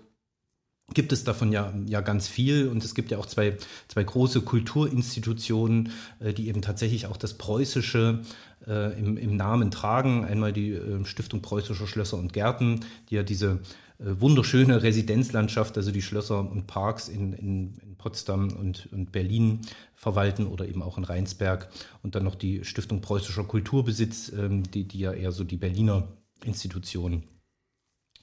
gibt 0.95 1.13
es 1.13 1.25
davon 1.25 1.53
ja, 1.53 1.73
ja 1.87 2.01
ganz 2.01 2.29
viel 2.29 2.69
und 2.69 2.85
es 2.85 2.95
gibt 2.95 3.11
ja 3.11 3.19
auch 3.19 3.27
zwei, 3.27 3.57
zwei 3.89 4.05
große 4.05 4.43
Kulturinstitutionen, 4.43 5.91
äh, 6.21 6.33
die 6.33 6.49
eben 6.49 6.63
tatsächlich 6.63 7.07
auch 7.07 7.17
das 7.17 7.35
Preußische 7.35 8.21
äh, 8.67 8.99
im, 8.99 9.17
im 9.17 9.37
Namen 9.37 9.71
tragen. 9.71 10.25
Einmal 10.25 10.53
die 10.53 10.73
äh, 10.73 11.05
Stiftung 11.05 11.43
Preußischer 11.43 11.87
Schlösser 11.87 12.19
und 12.19 12.33
Gärten, 12.33 12.81
die 13.11 13.17
ja 13.17 13.23
diese 13.23 13.61
wunderschöne 14.01 14.83
Residenzlandschaft, 14.83 15.77
also 15.77 15.93
die 15.93 16.03
Schlösser 16.03 16.41
und 16.41 16.67
Parks 16.67 17.09
in, 17.09 17.33
in, 17.33 17.79
in 17.81 17.95
Potsdam 17.97 18.49
und, 18.53 18.89
und 18.93 19.13
Berlin 19.13 19.61
verwalten 19.95 20.49
oder 20.49 20.67
eben 20.67 20.83
auch 20.83 20.99
in 20.99 21.05
Rheinsberg. 21.05 21.69
Und 22.03 22.17
dann 22.17 22.25
noch 22.25 22.35
die 22.35 22.65
Stiftung 22.65 23.01
Preußischer 23.01 23.45
Kulturbesitz, 23.45 24.33
ähm, 24.37 24.65
die, 24.65 24.89
die 24.89 24.99
ja 24.99 25.13
eher 25.13 25.31
so 25.31 25.45
die 25.45 25.57
Berliner 25.57 26.09
Institution 26.45 27.23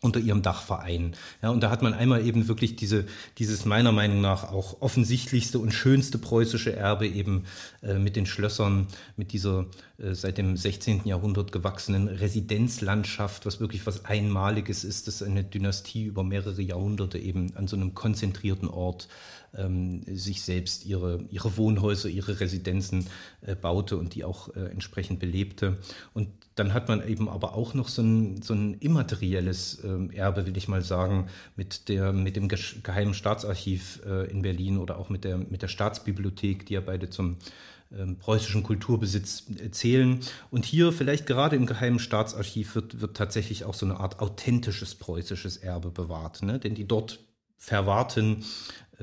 unter 0.01 0.19
ihrem 0.19 0.41
Dach 0.41 0.63
vereinen. 0.63 1.15
Ja, 1.43 1.51
und 1.51 1.61
da 1.61 1.69
hat 1.69 1.83
man 1.83 1.93
einmal 1.93 2.25
eben 2.25 2.47
wirklich 2.47 2.75
diese, 2.75 3.05
dieses 3.37 3.65
meiner 3.65 3.91
Meinung 3.91 4.19
nach 4.19 4.51
auch 4.51 4.81
offensichtlichste 4.81 5.59
und 5.59 5.71
schönste 5.71 6.17
preußische 6.17 6.75
Erbe 6.75 7.07
eben 7.07 7.45
äh, 7.83 7.93
mit 7.93 8.15
den 8.15 8.25
Schlössern, 8.25 8.87
mit 9.15 9.31
dieser 9.31 9.67
äh, 9.99 10.15
seit 10.15 10.39
dem 10.39 10.57
16. 10.57 11.01
Jahrhundert 11.05 11.51
gewachsenen 11.51 12.07
Residenzlandschaft, 12.07 13.45
was 13.45 13.59
wirklich 13.59 13.85
was 13.85 14.05
Einmaliges 14.05 14.83
ist, 14.83 15.07
dass 15.07 15.21
eine 15.21 15.43
Dynastie 15.43 16.05
über 16.05 16.23
mehrere 16.23 16.63
Jahrhunderte 16.63 17.19
eben 17.19 17.55
an 17.55 17.67
so 17.67 17.75
einem 17.75 17.93
konzentrierten 17.93 18.67
Ort 18.69 19.07
ähm, 19.55 20.01
sich 20.07 20.41
selbst 20.41 20.85
ihre, 20.85 21.25
ihre 21.29 21.57
Wohnhäuser, 21.57 22.09
ihre 22.09 22.39
Residenzen 22.39 23.07
äh, 23.41 23.55
baute 23.55 23.97
und 23.97 24.15
die 24.15 24.23
auch 24.23 24.55
äh, 24.55 24.65
entsprechend 24.71 25.19
belebte. 25.19 25.77
Und 26.13 26.29
dann 26.55 26.73
hat 26.73 26.87
man 26.87 27.07
eben 27.07 27.29
aber 27.29 27.55
auch 27.55 27.73
noch 27.73 27.87
so 27.87 28.01
ein, 28.01 28.41
so 28.41 28.53
ein 28.53 28.75
immaterielles 28.75 29.83
äh, 29.83 30.15
Erbe, 30.15 30.45
will 30.45 30.57
ich 30.57 30.67
mal 30.67 30.81
sagen, 30.81 31.27
mit, 31.55 31.87
der, 31.87 32.11
mit 32.13 32.35
dem 32.35 32.49
Geheimen 32.49 33.13
Staatsarchiv 33.13 34.01
äh, 34.05 34.29
in 34.29 34.41
Berlin 34.41 34.77
oder 34.77 34.97
auch 34.97 35.09
mit 35.09 35.23
der, 35.23 35.37
mit 35.37 35.61
der 35.61 35.69
Staatsbibliothek, 35.69 36.65
die 36.65 36.73
ja 36.73 36.81
beide 36.81 37.09
zum 37.09 37.37
ähm, 37.97 38.17
preußischen 38.17 38.63
Kulturbesitz 38.63 39.43
äh, 39.49 39.71
zählen. 39.71 40.19
Und 40.49 40.65
hier 40.65 40.91
vielleicht 40.91 41.25
gerade 41.25 41.55
im 41.55 41.65
Geheimen 41.65 41.99
Staatsarchiv 41.99 42.75
wird, 42.75 43.01
wird 43.01 43.17
tatsächlich 43.17 43.65
auch 43.65 43.73
so 43.73 43.85
eine 43.85 43.99
Art 43.99 44.19
authentisches 44.19 44.95
preußisches 44.95 45.57
Erbe 45.57 45.91
bewahrt. 45.91 46.43
Ne? 46.43 46.59
Denn 46.59 46.75
die 46.75 46.87
dort 46.87 47.19
verwahrten 47.57 48.43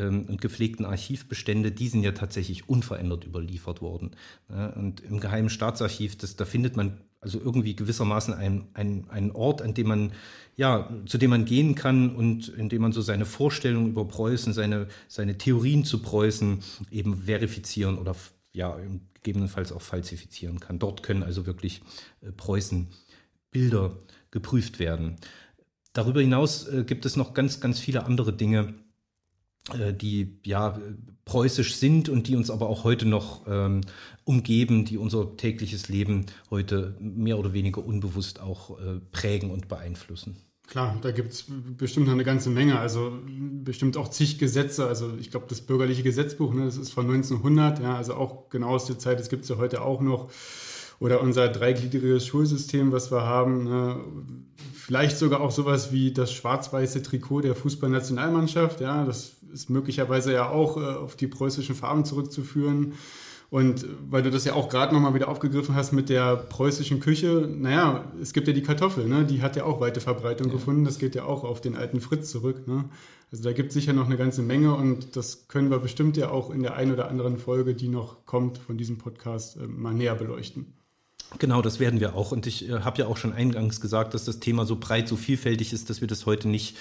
und 0.07 0.41
gepflegten 0.41 0.85
Archivbestände, 0.85 1.73
die 1.73 1.89
sind 1.89 2.05
ja 2.05 2.13
tatsächlich 2.13 2.69
unverändert 2.69 3.25
überliefert 3.25 3.83
worden. 3.83 4.13
Und 4.49 5.01
im 5.01 5.19
Geheimen 5.19 5.51
Staatsarchiv, 5.51 6.17
das, 6.17 6.37
da 6.37 6.45
findet 6.45 6.77
man 6.77 7.01
also 7.21 7.41
irgendwie 7.41 7.75
gewissermaßen 7.75 8.33
ein, 8.35 8.69
ein, 8.75 9.07
ein 9.09 9.33
Ort, 9.33 9.61
an 9.63 9.75
dem 9.75 9.89
man, 9.89 10.13
ja, 10.57 10.89
zu 11.07 11.19
dem 11.19 11.31
man 11.31 11.45
gehen 11.45 11.75
kann 11.75 12.15
und 12.15 12.49
in 12.49 12.69
dem 12.69 12.83
man 12.83 12.93
so 12.93 13.01
seine 13.01 13.27
Vorstellungen 13.27 13.89
über 13.89 14.07
Preußen, 14.07 14.53
seine, 14.53 14.87
seine 15.09 15.37
Theorien 15.37 15.85
zu 15.85 16.01
Preußen 16.01 16.61
eben 16.91 17.23
verifizieren 17.25 17.99
oder 17.99 18.15
ja, 18.53 18.77
gegebenenfalls 19.15 19.73
auch 19.73 19.83
falsifizieren 19.83 20.61
kann. 20.61 20.79
Dort 20.79 21.03
können 21.03 21.23
also 21.23 21.47
wirklich 21.47 21.83
äh, 22.21 22.31
Preußen 22.31 22.89
Bilder 23.51 23.99
geprüft 24.31 24.79
werden. 24.79 25.17
Darüber 25.93 26.21
hinaus 26.21 26.69
äh, 26.69 26.85
gibt 26.85 27.05
es 27.05 27.17
noch 27.17 27.35
ganz, 27.35 27.61
ganz 27.61 27.81
viele 27.81 28.05
andere 28.05 28.33
Dinge, 28.33 28.75
die 29.93 30.39
ja 30.45 30.79
preußisch 31.25 31.77
sind 31.77 32.09
und 32.09 32.27
die 32.27 32.37
uns 32.37 32.51
aber 32.51 32.69
auch 32.69 32.85
heute 32.85 33.07
noch 33.07 33.43
ähm, 33.47 33.83
umgeben, 34.25 34.85
die 34.85 34.97
unser 34.97 35.37
tägliches 35.37 35.89
Leben 35.89 36.27
heute 36.51 36.97
mehr 37.01 37.39
oder 37.39 37.53
weniger 37.53 37.85
unbewusst 37.85 38.41
auch 38.41 38.79
äh, 38.81 39.01
prägen 39.13 39.51
und 39.51 39.69
beeinflussen. 39.69 40.37
Klar, 40.69 40.99
da 41.01 41.13
gibt 41.13 41.33
es 41.33 41.47
bestimmt 41.79 42.07
noch 42.07 42.13
eine 42.13 42.25
ganze 42.25 42.51
Menge, 42.51 42.79
also 42.79 43.19
bestimmt 43.65 43.97
auch 43.97 44.09
zig 44.09 44.39
Gesetze. 44.39 44.87
Also 44.87 45.15
ich 45.19 45.31
glaube, 45.31 45.47
das 45.49 45.63
bürgerliche 45.63 46.03
Gesetzbuch, 46.03 46.53
ne, 46.53 46.67
das 46.67 46.77
ist 46.77 46.91
von 46.91 47.07
1900, 47.07 47.81
ja, 47.81 47.97
also 47.97 48.15
auch 48.15 48.51
genau 48.51 48.69
aus 48.69 48.85
der 48.85 48.99
Zeit, 48.99 49.19
das 49.19 49.31
gibt 49.31 49.45
es 49.45 49.49
ja 49.49 49.57
heute 49.57 49.81
auch 49.81 50.03
noch. 50.03 50.31
Oder 51.01 51.23
unser 51.23 51.49
dreigliedriges 51.49 52.27
Schulsystem, 52.27 52.93
was 52.93 53.11
wir 53.11 53.23
haben. 53.23 53.65
Ne, 53.65 54.01
vielleicht 54.75 55.17
sogar 55.17 55.41
auch 55.41 55.53
sowas 55.53 55.91
wie 55.91 56.13
das 56.13 56.33
schwarz-weiße 56.33 57.03
Trikot 57.03 57.43
der 57.43 57.55
Fußballnationalmannschaft. 57.55 58.81
Ja, 58.81 59.07
das 59.07 59.37
ist 59.53 59.71
möglicherweise 59.71 60.33
ja 60.33 60.49
auch 60.49 60.77
äh, 60.77 60.81
auf 60.81 61.17
die 61.17 61.27
preußischen 61.27 61.75
Farben 61.75 62.05
zurückzuführen. 62.05 62.95
Und 63.51 63.87
weil 64.11 64.23
du 64.23 64.31
das 64.31 64.45
ja 64.45 64.53
auch 64.53 64.69
gerade 64.69 64.93
nochmal 64.93 65.15
wieder 65.15 65.29
aufgegriffen 65.29 65.75
hast 65.75 65.93
mit 65.93 66.11
der 66.11 66.37
preußischen 66.37 67.01
Küche, 67.01 67.49
naja, 67.51 68.05
es 68.21 68.35
gibt 68.35 68.47
ja 68.47 68.53
die 68.53 68.63
Kartoffel, 68.63 69.07
ne? 69.07 69.25
die 69.25 69.41
hat 69.41 69.57
ja 69.57 69.65
auch 69.65 69.81
weite 69.81 70.03
Verbreitung 70.03 70.49
ja. 70.49 70.53
gefunden. 70.53 70.85
Das 70.85 70.99
geht 70.99 71.15
ja 71.15 71.25
auch 71.25 71.45
auf 71.45 71.63
den 71.63 71.75
alten 71.75 72.03
Fritz 72.03 72.31
zurück. 72.31 72.69
Ne? 72.69 72.85
Also 73.31 73.45
da 73.45 73.53
gibt 73.53 73.69
es 73.69 73.75
sicher 73.75 73.95
noch 73.95 74.05
eine 74.05 74.19
ganze 74.19 74.43
Menge 74.43 74.75
und 74.75 75.17
das 75.17 75.49
können 75.49 75.71
wir 75.71 75.79
bestimmt 75.79 76.19
ja 76.19 76.31
auch 76.31 76.51
in 76.51 76.63
der 76.63 76.77
einen 76.77 76.93
oder 76.93 77.09
anderen 77.09 77.39
Folge, 77.39 77.75
die 77.75 77.89
noch 77.89 78.27
kommt 78.27 78.59
von 78.59 78.77
diesem 78.77 78.99
Podcast, 78.99 79.57
äh, 79.57 79.67
mal 79.67 79.95
näher 79.95 80.15
beleuchten. 80.15 80.75
Genau, 81.39 81.61
das 81.61 81.79
werden 81.79 82.01
wir 82.01 82.15
auch. 82.15 82.33
Und 82.33 82.47
ich 82.47 82.69
äh, 82.69 82.81
habe 82.81 82.99
ja 82.99 83.07
auch 83.07 83.19
schon 83.19 83.35
eingangs 83.35 83.81
gesagt, 83.81 84.15
dass 84.15 84.25
das 84.25 84.41
Thema 84.41 84.65
so 84.65 84.77
breit, 84.77 85.09
so 85.09 85.17
vielfältig 85.17 85.73
ist, 85.73 85.91
dass 85.91 86.01
wir 86.01 86.09
das 86.09 86.25
heute 86.25 86.49
nicht 86.49 86.77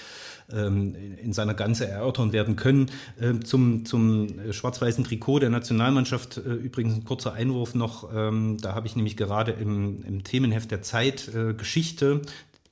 in 0.50 1.32
seiner 1.32 1.54
Ganze 1.54 1.86
erörtern 1.86 2.32
werden 2.32 2.56
können. 2.56 2.90
Ähm, 3.20 3.44
zum, 3.44 3.84
zum 3.84 4.28
schwarz-weißen 4.50 5.04
Trikot 5.04 5.40
der 5.40 5.50
Nationalmannschaft 5.50 6.38
äh, 6.38 6.40
übrigens 6.40 6.94
ein 6.94 7.04
kurzer 7.04 7.34
Einwurf 7.34 7.74
noch. 7.74 8.08
Ähm, 8.14 8.56
da 8.60 8.74
habe 8.74 8.86
ich 8.86 8.96
nämlich 8.96 9.16
gerade 9.16 9.52
im, 9.52 10.02
im 10.04 10.24
Themenheft 10.24 10.70
der 10.70 10.80
Zeit 10.80 11.28
äh, 11.34 11.52
Geschichte 11.52 12.22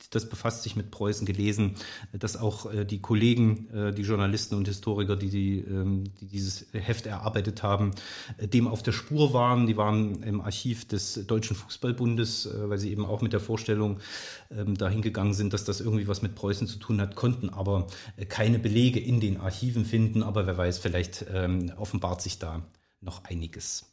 das 0.09 0.29
befasst 0.29 0.63
sich 0.63 0.75
mit 0.75 0.91
Preußen 0.91 1.25
gelesen, 1.25 1.75
dass 2.13 2.37
auch 2.37 2.71
äh, 2.71 2.85
die 2.85 3.01
Kollegen, 3.01 3.69
äh, 3.69 3.93
die 3.93 4.03
Journalisten 4.03 4.55
und 4.55 4.67
Historiker, 4.67 5.15
die, 5.15 5.29
die, 5.29 5.59
ähm, 5.59 6.05
die 6.19 6.27
dieses 6.27 6.67
Heft 6.73 7.05
erarbeitet 7.05 7.63
haben, 7.63 7.91
äh, 8.37 8.47
dem 8.47 8.67
auf 8.67 8.83
der 8.83 8.91
Spur 8.91 9.33
waren. 9.33 9.67
Die 9.67 9.77
waren 9.77 10.23
im 10.23 10.41
Archiv 10.41 10.87
des 10.87 11.25
Deutschen 11.27 11.55
Fußballbundes, 11.55 12.49
weil 12.65 12.77
sie 12.77 12.91
eben 12.91 13.05
auch 13.05 13.21
mit 13.21 13.33
der 13.33 13.39
Vorstellung 13.39 13.99
ähm, 14.51 14.77
dahin 14.77 15.01
gegangen 15.01 15.33
sind, 15.33 15.53
dass 15.53 15.65
das 15.65 15.81
irgendwie 15.81 16.07
was 16.07 16.21
mit 16.21 16.35
Preußen 16.35 16.67
zu 16.67 16.79
tun 16.79 17.01
hat, 17.01 17.15
konnten 17.15 17.49
aber 17.49 17.87
keine 18.29 18.59
Belege 18.59 18.99
in 18.99 19.19
den 19.19 19.37
Archiven 19.37 19.85
finden. 19.85 20.23
Aber 20.23 20.47
wer 20.47 20.57
weiß, 20.57 20.79
vielleicht 20.79 21.25
ähm, 21.31 21.71
offenbart 21.77 22.21
sich 22.21 22.39
da 22.39 22.63
noch 23.01 23.23
einiges. 23.25 23.85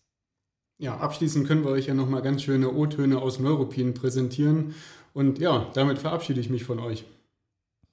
Ja, 0.77 0.97
abschließend 0.97 1.47
können 1.47 1.65
wir 1.65 1.71
euch 1.71 1.87
ja 1.87 1.95
nochmal 1.95 2.23
ganz 2.23 2.43
schöne 2.43 2.73
O-Töne 2.73 3.19
aus 3.19 3.39
Neuruppin 3.39 3.95
präsentieren. 3.95 4.75
Und 5.15 5.39
ja, 5.39 5.71
damit 5.75 5.99
verabschiede 5.99 6.41
ich 6.41 6.51
mich 6.51 6.65
von 6.65 6.81
euch. 6.81 7.05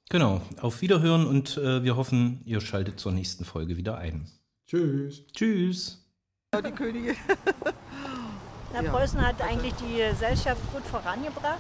Genau, 0.09 0.41
auf 0.59 0.81
Wiederhören 0.81 1.25
und 1.25 1.55
äh, 1.57 1.83
wir 1.83 1.95
hoffen, 1.95 2.41
ihr 2.43 2.59
schaltet 2.59 2.99
zur 2.99 3.13
nächsten 3.13 3.45
Folge 3.45 3.77
wieder 3.77 3.97
ein. 3.97 4.27
Tschüss. 4.67 5.23
Tschüss. 5.31 6.03
Die 6.53 6.71
Königin. 6.71 7.15
Na, 8.73 8.81
Preußen 8.81 9.25
hat 9.25 9.41
eigentlich 9.41 9.73
die 9.75 9.97
Gesellschaft 9.97 10.61
gut 10.73 10.83
vorangebracht. 10.83 11.59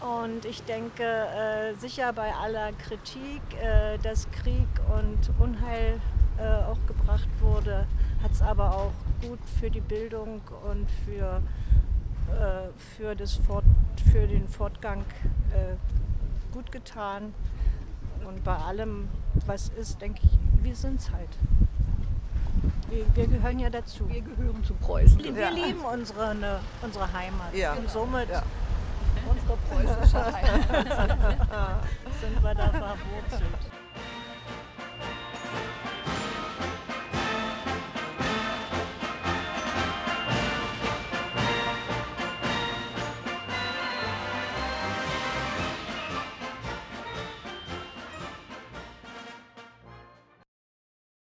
Und 0.00 0.44
ich 0.44 0.62
denke, 0.62 1.02
äh, 1.02 1.74
sicher 1.74 2.12
bei 2.12 2.32
aller 2.34 2.72
Kritik, 2.72 3.42
äh, 3.60 3.98
dass 3.98 4.30
Krieg 4.30 4.68
und 4.96 5.18
Unheil 5.38 6.00
äh, 6.38 6.42
auch 6.64 6.78
gebracht 6.86 7.28
wurde, 7.40 7.86
hat 8.22 8.32
es 8.32 8.40
aber 8.40 8.74
auch 8.74 8.92
gut 9.26 9.40
für 9.58 9.70
die 9.70 9.80
Bildung 9.80 10.40
und 10.70 10.88
für 11.04 11.42
äh, 12.30 12.68
für, 12.96 13.14
das 13.14 13.34
Fort, 13.34 13.64
für 14.00 14.26
den 14.26 14.48
Fortgang 14.48 15.04
äh, 15.52 15.74
gut 16.52 16.70
getan. 16.72 17.34
Und 18.26 18.42
bei 18.42 18.56
allem, 18.56 19.08
was 19.46 19.68
ist, 19.70 20.00
denke 20.00 20.20
ich, 20.24 20.38
wir 20.62 20.74
sind 20.74 21.00
es 21.00 21.10
halt. 21.10 21.28
Wir, 22.88 23.04
wir, 23.14 23.26
gehören 23.26 23.58
ja 23.58 23.70
dazu. 23.70 24.08
Wir 24.08 24.22
gehören 24.22 24.64
zu 24.64 24.74
Preußen. 24.74 25.22
Wir 25.22 25.32
ja. 25.32 25.50
lieben 25.50 25.80
unsere, 25.80 26.34
ne, 26.34 26.60
unsere 26.82 27.12
Heimat. 27.12 27.54
Ja. 27.54 27.74
Und 27.74 27.90
somit 27.90 28.28
ja. 28.30 28.42
unsere 29.28 29.56
preußische 29.68 30.24
Heimat 30.32 30.68
sind 32.20 32.42
wir 32.42 32.54
da 32.54 32.68
verwurzelt. 32.70 33.73